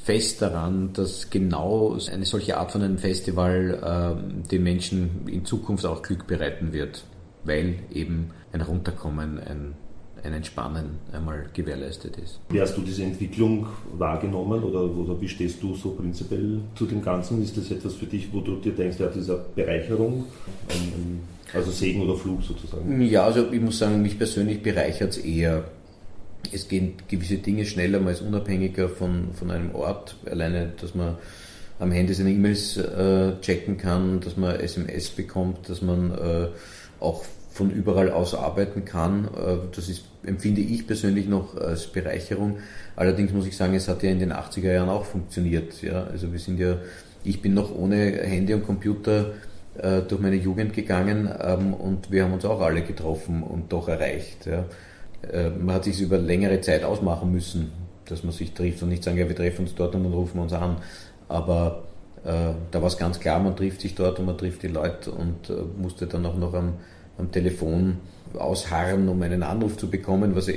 [0.04, 5.86] fest daran, dass genau eine solche Art von einem Festival äh, den Menschen in Zukunft
[5.86, 7.06] auch Glück bereiten wird,
[7.46, 9.76] weil eben ein Runterkommen, ein,
[10.22, 12.42] ein Entspannen einmal gewährleistet ist.
[12.50, 13.66] Wie hast du diese Entwicklung
[13.98, 17.42] wahrgenommen oder, oder wie stehst du so prinzipiell zu dem Ganzen?
[17.42, 20.26] Ist das etwas für dich, wo du dir denkst, ja, dieser Bereicherung,
[21.54, 23.02] also Segen oder Fluch sozusagen?
[23.02, 25.64] Ja, also ich muss sagen, mich persönlich bereichert es eher
[26.52, 30.16] es gehen gewisse Dinge schneller, man ist unabhängiger von, von einem Ort.
[30.26, 31.18] Alleine, dass man
[31.80, 36.48] am Handy seine E-Mails äh, checken kann, dass man SMS bekommt, dass man äh,
[37.00, 37.24] auch
[37.54, 39.26] von überall aus arbeiten kann.
[39.26, 42.58] Äh, das ist, empfinde ich persönlich noch als Bereicherung.
[42.96, 45.82] Allerdings muss ich sagen, es hat ja in den 80er Jahren auch funktioniert.
[45.82, 46.06] Ja?
[46.06, 46.78] Also wir sind ja,
[47.24, 49.34] ich bin noch ohne Handy und Computer
[49.78, 53.88] äh, durch meine Jugend gegangen ähm, und wir haben uns auch alle getroffen und doch
[53.88, 54.46] erreicht.
[54.46, 54.66] Ja?
[55.32, 57.72] Äh, man hat sich über längere Zeit ausmachen müssen,
[58.06, 60.36] dass man sich trifft und nicht sagen, ja, wir treffen uns dort und dann rufen
[60.36, 60.78] wir uns an.
[61.30, 61.84] Aber
[62.24, 65.12] äh, da war es ganz klar, man trifft sich dort und man trifft die Leute
[65.12, 66.74] und äh, musste dann auch noch am,
[67.18, 67.98] am Telefon
[68.38, 70.50] ausharren, um einen Anruf zu bekommen, was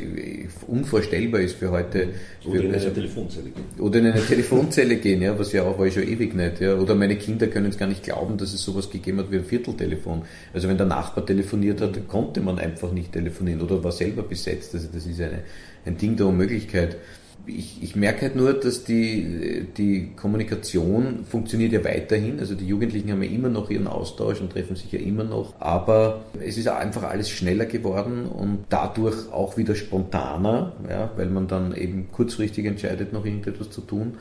[0.66, 2.08] unvorstellbar ist für heute.
[2.44, 3.64] Oder in eine Telefonzelle gehen.
[3.78, 6.60] Oder in eine Telefonzelle gehen, ja, was ja auch war schon ewig nicht.
[6.60, 6.76] Ja.
[6.76, 9.44] Oder meine Kinder können es gar nicht glauben, dass es sowas gegeben hat wie ein
[9.44, 10.22] Vierteltelefon.
[10.52, 14.74] Also wenn der Nachbar telefoniert hat, konnte man einfach nicht telefonieren oder war selber besetzt.
[14.74, 15.40] Also das ist eine,
[15.84, 16.96] ein Ding der Unmöglichkeit
[17.46, 22.40] ich, ich merke halt nur, dass die, die Kommunikation funktioniert ja weiterhin.
[22.40, 25.54] Also die Jugendlichen haben ja immer noch ihren Austausch und treffen sich ja immer noch.
[25.60, 31.46] Aber es ist einfach alles schneller geworden und dadurch auch wieder spontaner, ja, weil man
[31.46, 34.14] dann eben kurzfristig entscheidet, noch irgendetwas zu tun.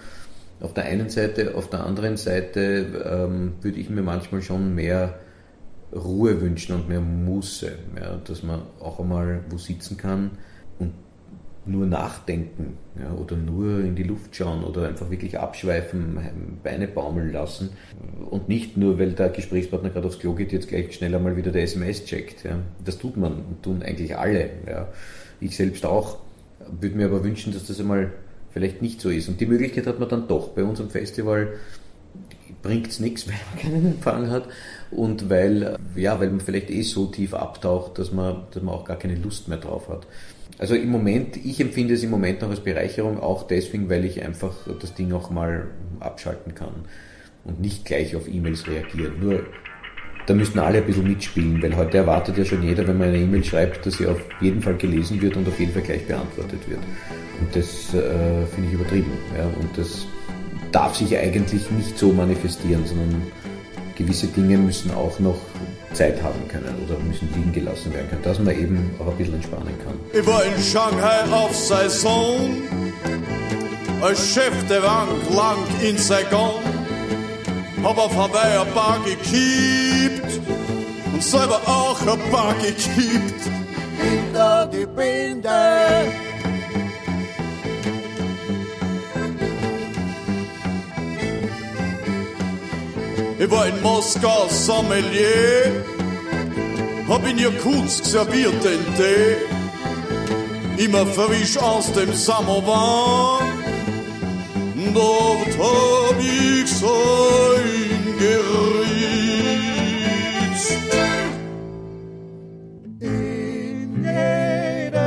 [0.61, 5.19] Auf der einen Seite, auf der anderen Seite ähm, würde ich mir manchmal schon mehr
[5.93, 10.31] Ruhe wünschen und mehr Muße, ja, dass man auch einmal wo sitzen kann
[11.67, 16.19] nur nachdenken ja, oder nur in die Luft schauen oder einfach wirklich abschweifen,
[16.63, 17.71] Beine baumeln lassen
[18.29, 21.51] und nicht nur, weil der Gesprächspartner gerade aufs Klo geht, jetzt gleich schneller mal wieder
[21.51, 22.43] der SMS checkt.
[22.43, 22.59] Ja.
[22.83, 24.49] Das tut man und tun eigentlich alle.
[24.67, 24.87] Ja.
[25.39, 26.17] Ich selbst auch,
[26.79, 28.11] würde mir aber wünschen, dass das einmal
[28.51, 29.27] vielleicht nicht so ist.
[29.27, 30.49] Und die Möglichkeit hat man dann doch.
[30.49, 31.53] Bei unserem Festival
[32.61, 34.47] bringt es nichts, weil man keinen Empfang hat
[34.91, 38.85] und weil, ja, weil man vielleicht eh so tief abtaucht, dass man, dass man auch
[38.85, 40.07] gar keine Lust mehr drauf hat.
[40.57, 44.23] Also im Moment, ich empfinde es im Moment noch als Bereicherung, auch deswegen, weil ich
[44.23, 45.67] einfach das Ding auch mal
[45.99, 46.85] abschalten kann
[47.43, 49.19] und nicht gleich auf E-Mails reagieren.
[49.19, 49.43] Nur
[50.25, 53.19] da müssten alle ein bisschen mitspielen, weil heute erwartet ja schon jeder, wenn man eine
[53.19, 56.67] E-Mail schreibt, dass sie auf jeden Fall gelesen wird und auf jeden Fall gleich beantwortet
[56.67, 56.79] wird.
[57.39, 59.11] Und das äh, finde ich übertrieben.
[59.37, 59.45] Ja?
[59.45, 60.07] Und das
[60.71, 63.21] darf sich eigentlich nicht so manifestieren, sondern
[63.95, 65.37] gewisse Dinge müssen auch noch
[65.95, 69.35] Zeit haben können oder müssen liegen gelassen werden können, dass man eben auch ein bisschen
[69.35, 69.97] entspannen kann.
[70.13, 72.51] Ich war in Shanghai auf Saison,
[74.01, 76.61] als Chef der Bank lang in Saigon,
[77.83, 80.39] hab auf Hawaii ein Bar gekippt
[81.13, 83.49] und selber auch ein Bar gekippt.
[83.97, 85.49] Hinter die Binde.
[93.45, 95.83] Ich war in Moskau Sommelier,
[97.07, 99.35] hab in Jakutsk serviert den Tee,
[100.83, 103.41] immer frisch aus dem Samovar.
[104.95, 108.79] Dort hab ich sein geritzt.
[112.99, 114.99] In jeder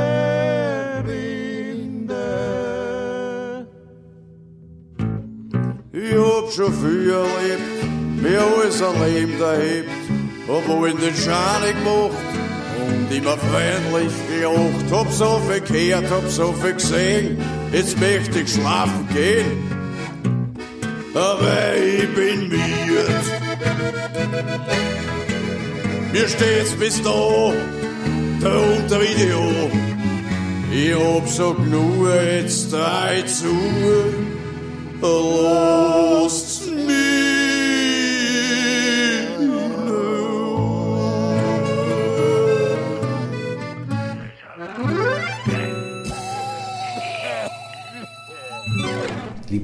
[1.05, 2.27] Winde.
[5.91, 7.78] Ich hab schon viel erlebt
[8.21, 9.89] mir alles ein Leben erhebt,
[10.47, 12.17] aber in den Schaden gemacht
[12.87, 14.91] und immer freundlich geocht.
[14.91, 17.37] Hab so viel gehört, hab so viel gesehen,
[17.71, 19.69] jetzt möchte ich schlafen gehen,
[21.13, 23.07] aber ich bin müde.
[26.11, 27.53] Mir steht's bis da,
[28.41, 29.69] da unter Video.
[30.71, 33.55] Ich hab so genug, jetzt drei zu
[35.01, 36.58] lasst's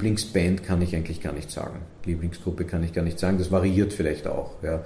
[0.05, 1.79] Lieblingsband kann ich eigentlich gar nicht sagen.
[2.05, 3.39] Lieblingsgruppe kann ich gar nicht sagen.
[3.39, 4.51] Das variiert vielleicht auch.
[4.61, 4.83] Ja.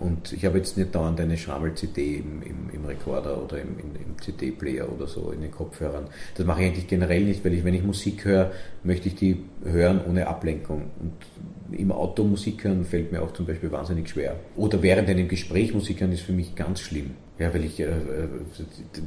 [0.00, 4.18] Und ich habe jetzt nicht dauernd eine Schrammel-CD im, im, im, Rekorder oder im, im
[4.18, 6.06] CD-Player oder so in den Kopfhörern.
[6.34, 8.50] Das mache ich eigentlich generell nicht, weil ich, wenn ich Musik höre,
[8.82, 10.90] möchte ich die hören ohne Ablenkung.
[10.98, 14.36] Und im Auto Musik hören fällt mir auch zum Beispiel wahnsinnig schwer.
[14.56, 17.10] Oder während einem Gespräch Musik hören ist für mich ganz schlimm.
[17.38, 18.28] Ja, weil ich äh, äh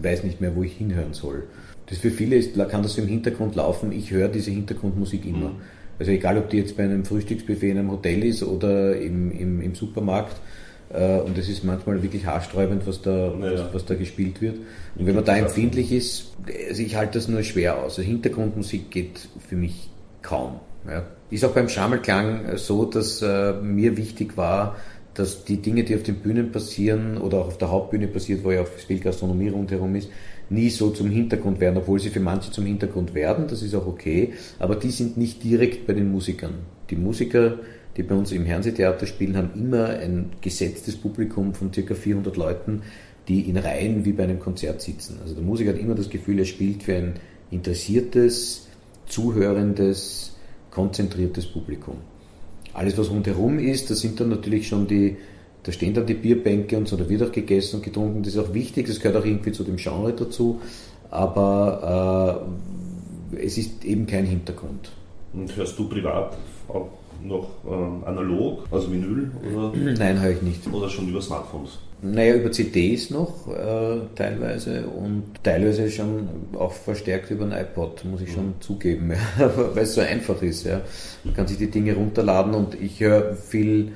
[0.03, 1.45] weiß nicht mehr, wo ich hinhören soll.
[1.87, 3.91] Das für viele ist, kann das so im Hintergrund laufen.
[3.91, 5.49] Ich höre diese Hintergrundmusik immer.
[5.49, 5.61] Mhm.
[5.99, 9.61] Also egal, ob die jetzt bei einem Frühstücksbuffet in einem Hotel ist oder im, im,
[9.61, 10.35] im Supermarkt.
[10.89, 13.39] Äh, und es ist manchmal wirklich haarsträubend, was da, ja.
[13.39, 14.57] was, was, da gespielt wird.
[14.95, 16.33] Und wenn man da empfindlich ist,
[16.69, 17.97] also ich halte das nur schwer aus.
[17.97, 19.89] Also Hintergrundmusik geht für mich
[20.21, 20.59] kaum.
[20.87, 21.03] Ja.
[21.29, 24.75] Ist auch beim Schammelklang so, dass äh, mir wichtig war,
[25.15, 28.51] dass die Dinge, die auf den Bühnen passieren oder auch auf der Hauptbühne passiert, wo
[28.51, 30.09] ja auch viel Gastronomie rundherum ist,
[30.49, 33.87] nie so zum Hintergrund werden, obwohl sie für manche zum Hintergrund werden, das ist auch
[33.87, 36.55] okay, aber die sind nicht direkt bei den Musikern.
[36.89, 37.59] Die Musiker,
[37.97, 41.95] die bei uns im Fernsehtheater spielen, haben immer ein gesetztes Publikum von ca.
[41.95, 42.81] 400 Leuten,
[43.27, 45.17] die in Reihen wie bei einem Konzert sitzen.
[45.21, 47.13] Also der Musiker hat immer das Gefühl, er spielt für ein
[47.49, 48.67] interessiertes,
[49.07, 50.35] zuhörendes,
[50.71, 51.95] konzentriertes Publikum.
[52.73, 55.17] Alles, was rundherum ist, das sind dann natürlich schon die,
[55.65, 58.39] da stehen dann die Bierbänke und so, da wird auch gegessen und getrunken, das ist
[58.39, 60.61] auch wichtig, das gehört auch irgendwie zu dem Genre dazu,
[61.09, 62.45] aber
[63.33, 64.91] äh, es ist eben kein Hintergrund.
[65.33, 66.37] Und hörst du privat
[66.67, 66.89] auch
[67.23, 69.31] noch äh, analog, also Vinyl?
[69.51, 69.71] Oder?
[69.97, 70.71] Nein, höre ich nicht.
[70.71, 71.79] Oder schon über Smartphones?
[72.03, 78.21] Naja, über CDs noch äh, teilweise und teilweise schon auch verstärkt über ein iPod, muss
[78.21, 78.61] ich schon mhm.
[78.61, 80.65] zugeben, ja, weil es so einfach ist.
[80.65, 80.81] Ja.
[81.23, 83.93] Man kann sich die Dinge runterladen und ich höre viel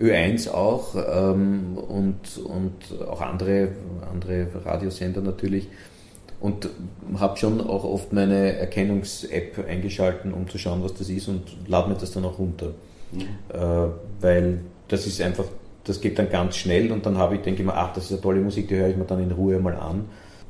[0.00, 3.68] Ö1 auch ähm, und, und auch andere,
[4.12, 5.68] andere Radiosender natürlich
[6.40, 6.68] und
[7.18, 11.88] habe schon auch oft meine Erkennungs-App eingeschalten, um zu schauen, was das ist und lade
[11.88, 12.72] mir das dann auch runter.
[13.12, 13.20] Mhm.
[13.52, 13.88] Äh,
[14.20, 15.46] weil das ist einfach,
[15.84, 18.12] das geht dann ganz schnell und dann habe ich, denke ich mir, ach, das ist
[18.12, 20.04] eine tolle Musik, die höre ich mir dann in Ruhe mal an.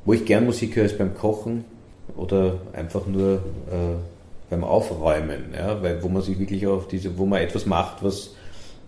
[0.05, 1.65] Wo ich gern Musik höre, ist beim Kochen
[2.17, 3.97] oder einfach nur äh,
[4.51, 8.36] beim Aufräumen, ja, weil wo man sich wirklich auf diese, wo man etwas macht, was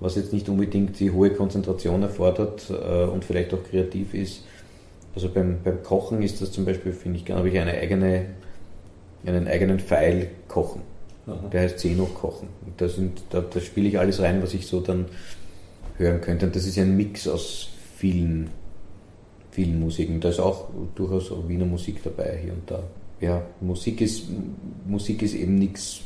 [0.00, 4.44] was jetzt nicht unbedingt die hohe Konzentration erfordert äh, und vielleicht auch kreativ ist.
[5.14, 8.26] Also beim, beim Kochen ist das zum Beispiel, finde ich, habe ich eine eigene,
[9.26, 10.82] einen eigenen Pfeil Kochen.
[11.26, 11.48] Aha.
[11.52, 12.48] Der heißt Zeno Kochen.
[12.64, 15.06] Und da, sind, da, da spiele ich alles rein, was ich so dann
[15.96, 16.46] hören könnte.
[16.46, 18.50] Und das ist ein Mix aus vielen,
[19.50, 20.20] vielen Musiken.
[20.20, 22.82] Da ist auch durchaus auch Wiener Musik dabei hier und da.
[23.20, 24.26] Ja, Musik ist,
[24.86, 26.02] Musik ist eben nichts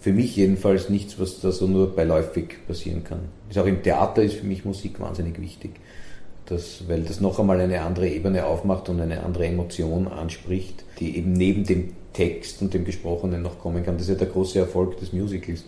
[0.00, 3.20] für mich jedenfalls nichts, was da so nur beiläufig passieren kann.
[3.50, 5.72] Ist auch im Theater ist für mich Musik wahnsinnig wichtig,
[6.46, 11.16] das, weil das noch einmal eine andere Ebene aufmacht und eine andere Emotion anspricht, die
[11.16, 13.94] eben neben dem Text und dem Gesprochenen noch kommen kann.
[13.96, 15.64] Das ist ja der große Erfolg des Musicals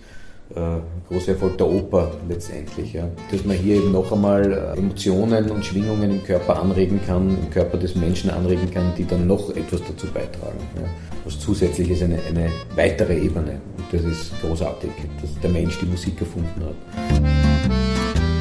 [0.55, 2.93] großer Erfolg der Oper letztendlich.
[2.93, 3.09] Ja.
[3.31, 7.51] Dass man hier eben noch einmal äh, Emotionen und Schwingungen im Körper anregen kann, im
[7.51, 10.59] Körper des Menschen anregen kann, die dann noch etwas dazu beitragen.
[10.77, 10.89] Ja.
[11.25, 13.61] Was zusätzlich ist eine, eine weitere Ebene.
[13.77, 14.91] Und das ist großartig,
[15.21, 16.75] dass der Mensch die Musik erfunden hat.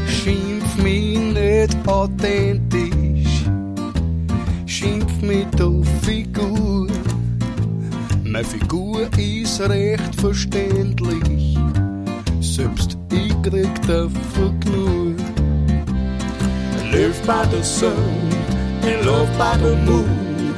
[0.07, 3.45] Schimpf mich nicht authentisch,
[4.66, 6.88] schimpf mich auf Figur.
[8.24, 11.59] Meine Figur ist recht verständlich
[12.60, 15.16] selbst ich krieg davon genug.
[16.91, 17.93] Live by the sun
[18.84, 20.53] and love by the moon.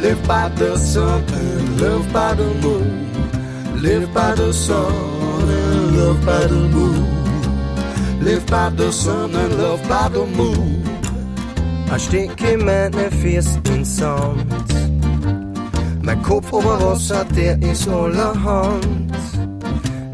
[0.00, 3.06] Live by the sun and love by the moon.
[3.80, 7.06] Live by the sun and love by the moon.
[8.20, 10.82] Live by the sun and love by the moon.
[11.94, 14.46] Ich stecke meine Fest in Sand.
[16.02, 19.31] Mein Kopf ober Wasser, der ist allerhand.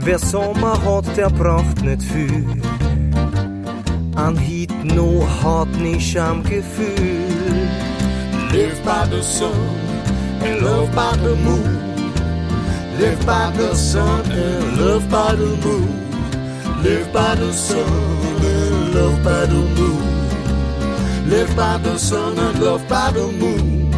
[0.08, 2.46] Wer Sommer hat, der braucht nicht viel.
[4.14, 7.28] An Heat no hat nicht am Gefühl.
[8.50, 9.52] Live by the sun
[10.42, 11.78] and love by the moon.
[12.98, 15.90] Live by the sun and love by the moon.
[16.82, 17.84] Live by the sun
[18.40, 21.28] and love by the moon.
[21.28, 23.92] Live by the sun and love by the moon.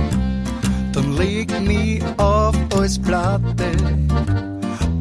[0.93, 3.71] Dann leg mich auf als Platte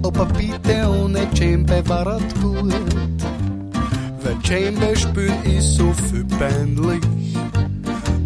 [0.10, 2.74] Opa bitte ohne Djembe war er gut.
[4.24, 7.04] Weil Djembe spielen ist so viel peinlich.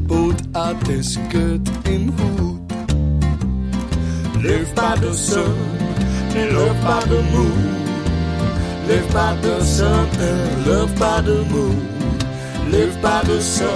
[0.07, 2.61] Und auch das Geld im Hut.
[4.41, 5.43] Live by the sun
[6.35, 7.75] and loved by the moon.
[8.87, 11.81] Live by the sun and loved by the moon.
[12.71, 13.67] Live by the sun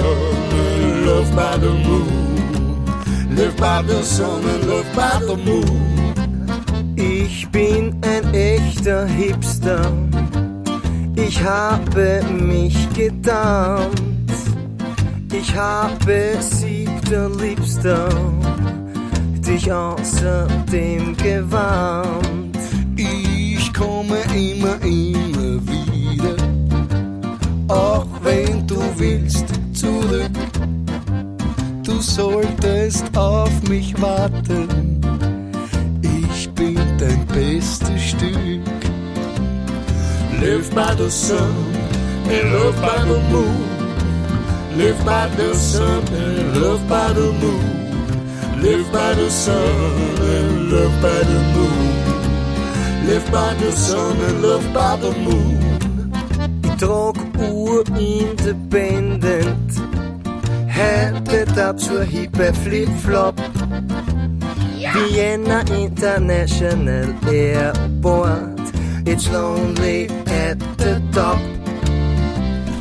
[0.81, 3.35] and loved by the moon.
[3.35, 5.86] Live by the sun and loved by the moon.
[6.97, 9.79] Ich bin ein echter Hipster.
[11.15, 14.31] Ich habe mich gedammt.
[15.31, 18.09] Ich habe siebter Liebster
[19.47, 22.57] dich außerdem gewarnt.
[22.95, 26.35] Ich komme immer, immer wieder,
[27.67, 30.31] auch wenn du willst, zurück.
[31.83, 34.96] Du solltest auf mich warten,
[37.97, 38.61] Stück.
[40.39, 41.53] Live by the sun
[42.29, 43.67] and love by the moon.
[44.77, 47.85] Live by the sun and love by the moon.
[48.61, 49.75] Live by the sun
[50.21, 51.93] and love by the moon.
[53.05, 55.57] Live by the sun and love by the moon.
[56.63, 59.81] Ich trag Ur-Independent.
[60.75, 63.56] Heute dazu hippe Flip-Flop.
[65.05, 68.59] Vienna International Airport.
[69.05, 71.39] It's lonely at the top.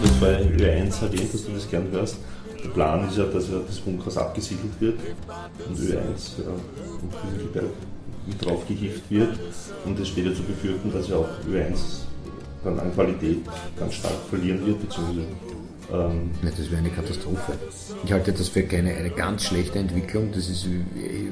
[0.02, 2.16] Hast bei Ö1 erwähnt, dass du das gern hörst.
[2.62, 4.98] Der Plan ist ja, dass ja das Funkhaus abgesiedelt wird
[5.68, 6.50] und Ö1 ja,
[7.02, 9.38] und mit drauf gehieft wird.
[9.84, 12.06] Und es steht ja zu befürchten, dass ja auch Ö1
[12.64, 13.38] dann an Qualität
[13.78, 15.26] ganz stark verlieren wird, beziehungsweise
[15.92, 17.52] ähm, Ja, das wäre eine Katastrophe.
[18.04, 20.30] Ich halte das für keine eine ganz schlechte Entwicklung.
[20.32, 20.66] Das ist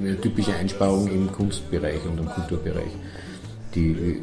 [0.01, 2.93] eine typische Einsparung im Kunstbereich und im Kulturbereich,
[3.75, 4.17] die äh,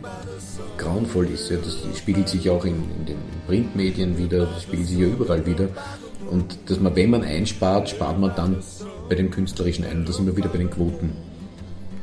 [0.78, 1.49] grauenvoll ist.
[1.49, 1.58] Ja.
[1.58, 3.18] Das spiegelt sich auch in, in den
[3.48, 5.70] Printmedien wieder, das spiegelt sich ja überall wieder.
[6.30, 8.58] Und dass man, wenn man einspart, spart man dann
[9.10, 10.06] bei den künstlerischen ein.
[10.06, 11.12] Da sind wir wieder bei den Quoten.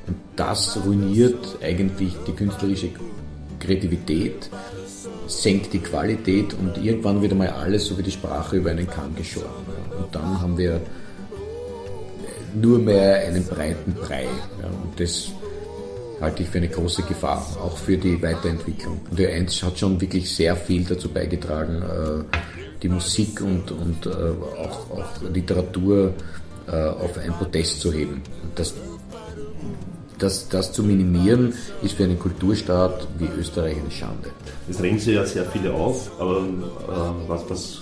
[0.07, 2.91] Und das ruiniert eigentlich die künstlerische
[3.59, 4.51] Kreativität,
[5.29, 9.15] senkt die Qualität und irgendwann wird einmal alles so wie die Sprache über einen Kamm
[9.15, 9.47] geschoren.
[9.67, 9.99] Ja.
[9.99, 10.81] Und dann haben wir
[12.55, 14.25] nur mehr einen breiten Brei.
[14.25, 14.69] Ja.
[14.69, 15.29] Und das
[16.21, 19.01] halte ich für eine große Gefahr, auch für die Weiterentwicklung.
[19.11, 22.37] Und der 1 hat schon wirklich sehr viel dazu beigetragen, äh,
[22.83, 26.15] die Musik und, und äh, auch, auch Literatur
[26.67, 28.23] äh, auf ein Podest zu heben.
[28.55, 28.75] Das,
[30.19, 34.31] das, das zu minimieren, ist für einen Kulturstaat wie Österreich eine Schande.
[34.69, 37.81] Es drängen sich ja sehr viele auf, aber äh, was, was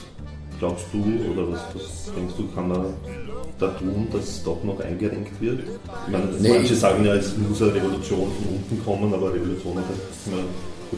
[0.59, 0.99] glaubst du
[1.33, 2.87] oder was, was denkst du, kann man
[3.59, 5.61] da tun, dass doch noch eingerenkt wird?
[5.61, 9.77] Ich meine, Nee, manche sagen ja, es muss eine Revolution von unten kommen, aber Revolution
[9.77, 10.33] hat ja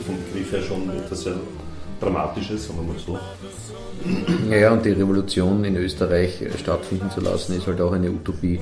[0.06, 1.34] vom Begriff her schon etwas sehr
[2.00, 4.54] Dramatisches, sagen wir mal so.
[4.54, 8.60] Ja, und die Revolution in Österreich stattfinden zu lassen, ist halt auch eine Utopie.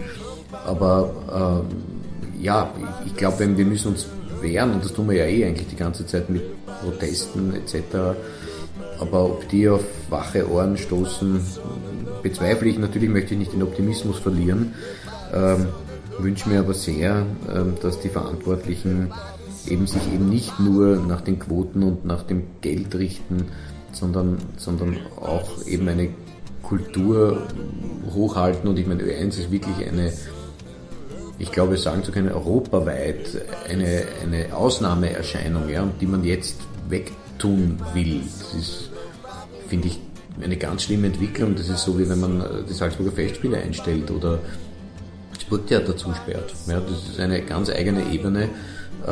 [0.64, 2.70] Aber ähm, ja,
[3.04, 4.06] ich, ich glaube, wir müssen uns
[4.46, 6.42] wehren, und das tun wir ja eh eigentlich die ganze Zeit mit
[6.80, 8.16] Protesten etc.
[8.98, 11.40] Aber ob die auf wache Ohren stoßen,
[12.22, 12.78] bezweifle ich.
[12.78, 14.74] Natürlich möchte ich nicht den Optimismus verlieren.
[15.34, 15.68] Ähm,
[16.18, 19.12] wünsche mir aber sehr, ähm, dass die Verantwortlichen
[19.68, 23.48] eben sich eben nicht nur nach den Quoten und nach dem Geld richten,
[23.92, 26.08] sondern, sondern auch eben eine
[26.62, 27.42] Kultur
[28.14, 28.68] hochhalten.
[28.68, 30.12] Und ich meine, Ö1 ist wirklich eine,
[31.38, 36.56] ich glaube sagen zu können, europaweit eine, eine Ausnahmeerscheinung, ja, und die man jetzt
[36.88, 38.20] wegtun will.
[38.20, 38.90] Das ist,
[39.68, 40.00] finde ich,
[40.42, 41.54] eine ganz schlimme Entwicklung.
[41.54, 44.38] Das ist so, wie wenn man äh, die Salzburger Festspiele einstellt oder
[45.34, 46.54] das Burgtheater zusperrt.
[46.66, 48.48] Ja, das ist eine ganz eigene Ebene.
[49.06, 49.10] Äh,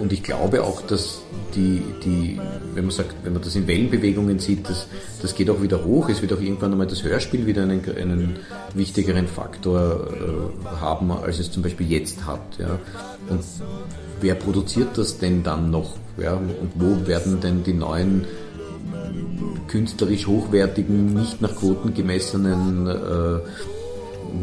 [0.00, 1.22] Und ich glaube auch, dass
[1.54, 2.40] die, die,
[2.74, 4.86] wenn man sagt, wenn man das in Wellenbewegungen sieht, das,
[5.20, 6.08] das geht auch wieder hoch.
[6.08, 8.36] Es wird auch irgendwann einmal das Hörspiel wieder einen, einen
[8.74, 12.40] wichtigeren Faktor äh, haben, als es zum Beispiel jetzt hat.
[12.58, 12.78] Ja.
[13.28, 13.44] Und
[14.20, 15.96] wer produziert das denn dann noch?
[16.16, 16.34] Ja?
[16.34, 18.24] Und wo werden denn die neuen
[19.68, 23.38] künstlerisch hochwertigen, nicht nach Quoten gemessenen äh,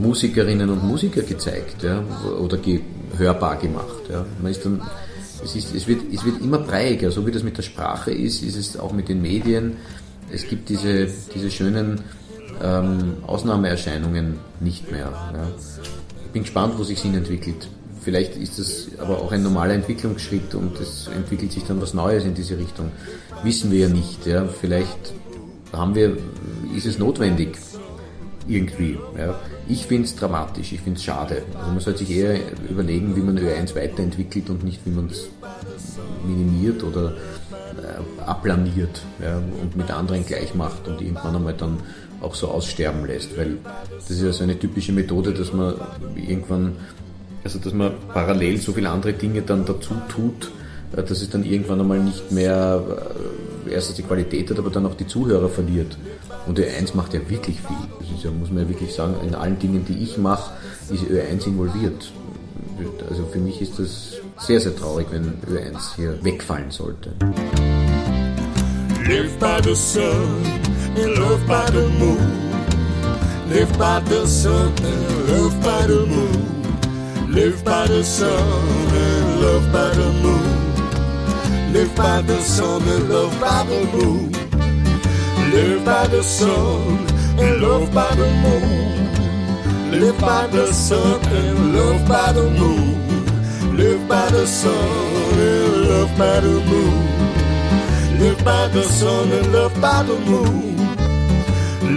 [0.02, 2.04] Musikerinnen und Musiker gezeigt ja,
[2.40, 2.82] oder ge
[3.18, 4.10] hörbar gemacht.
[4.10, 4.26] Ja.
[4.42, 4.82] Man ist dann,
[5.44, 8.44] es, ist, es, wird, es wird immer breiiger, so wie das mit der Sprache ist,
[8.44, 9.78] ist es auch mit den Medien.
[10.32, 12.02] Es gibt diese, diese schönen
[12.62, 15.12] ähm, Ausnahmeerscheinungen nicht mehr.
[15.34, 15.48] Ja.
[16.26, 17.68] Ich bin gespannt, wo sich hin entwickelt.
[18.02, 22.24] Vielleicht ist das aber auch ein normaler Entwicklungsschritt und es entwickelt sich dann was Neues
[22.24, 22.92] in diese Richtung.
[23.44, 24.26] Wissen wir ja nicht.
[24.26, 24.48] Ja.
[24.48, 25.14] Vielleicht
[25.74, 26.18] haben wir,
[26.76, 27.58] ist es notwendig,
[28.48, 28.98] irgendwie.
[29.18, 29.40] Ja.
[29.70, 31.44] Ich finde es dramatisch, ich finde es schade.
[31.58, 35.30] Also man sollte sich eher überlegen, wie man Ö1 weiterentwickelt und nicht, wie man es
[36.28, 37.14] minimiert oder
[37.78, 41.78] äh, aplaniert ja, und mit anderen gleich macht und irgendwann einmal dann
[42.20, 43.38] auch so aussterben lässt.
[43.38, 43.60] Weil
[43.92, 45.76] das ist ja so eine typische Methode, dass man
[46.16, 46.76] irgendwann
[47.44, 50.52] Also dass man parallel so viele andere Dinge dann dazu tut,
[50.96, 52.82] äh, dass es dann irgendwann einmal nicht mehr
[53.68, 55.96] äh, erstens die Qualität hat, aber dann auch die Zuhörer verliert.
[56.50, 57.78] Und Ö1 macht ja wirklich viel.
[58.00, 60.52] Das ist ja, muss man ja wirklich sagen, in allen Dingen, die ich mache,
[60.90, 62.12] ist Ö1 involviert.
[63.08, 67.12] Also für mich ist das sehr, sehr traurig, wenn Ö1 hier wegfallen sollte.
[69.08, 70.42] Live by the sun
[70.98, 72.18] and love by the moon.
[73.52, 77.32] Live by the sun and love by the moon.
[77.32, 81.74] Live by the sun and love by the moon.
[81.74, 84.39] Live by the sun and love by the moon.
[85.52, 87.08] Live by the sun
[87.40, 89.92] and love by the moon.
[89.92, 93.76] Live by the sun and love by the moon.
[93.76, 94.78] Live by the sun
[95.40, 98.20] and love by the moon.
[98.20, 100.78] Live by the sun and love by the moon.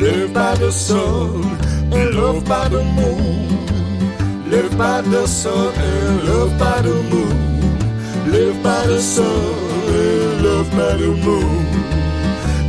[0.00, 1.44] Live by the sun
[1.92, 4.50] and love by the moon.
[4.50, 8.32] Live by the sun and love by the moon.
[8.32, 9.44] Live by the sun
[9.88, 11.81] and love by the moon.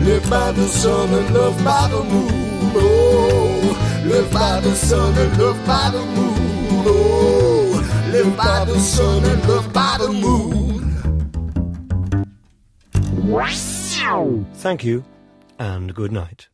[0.03, 2.29] Live by the sun and love by the moon.
[2.75, 6.83] Oh, live by the sun and love by the moon.
[6.85, 10.53] Oh, live by the sun and love by the moon.
[14.55, 15.05] Thank you
[15.57, 16.49] and good night.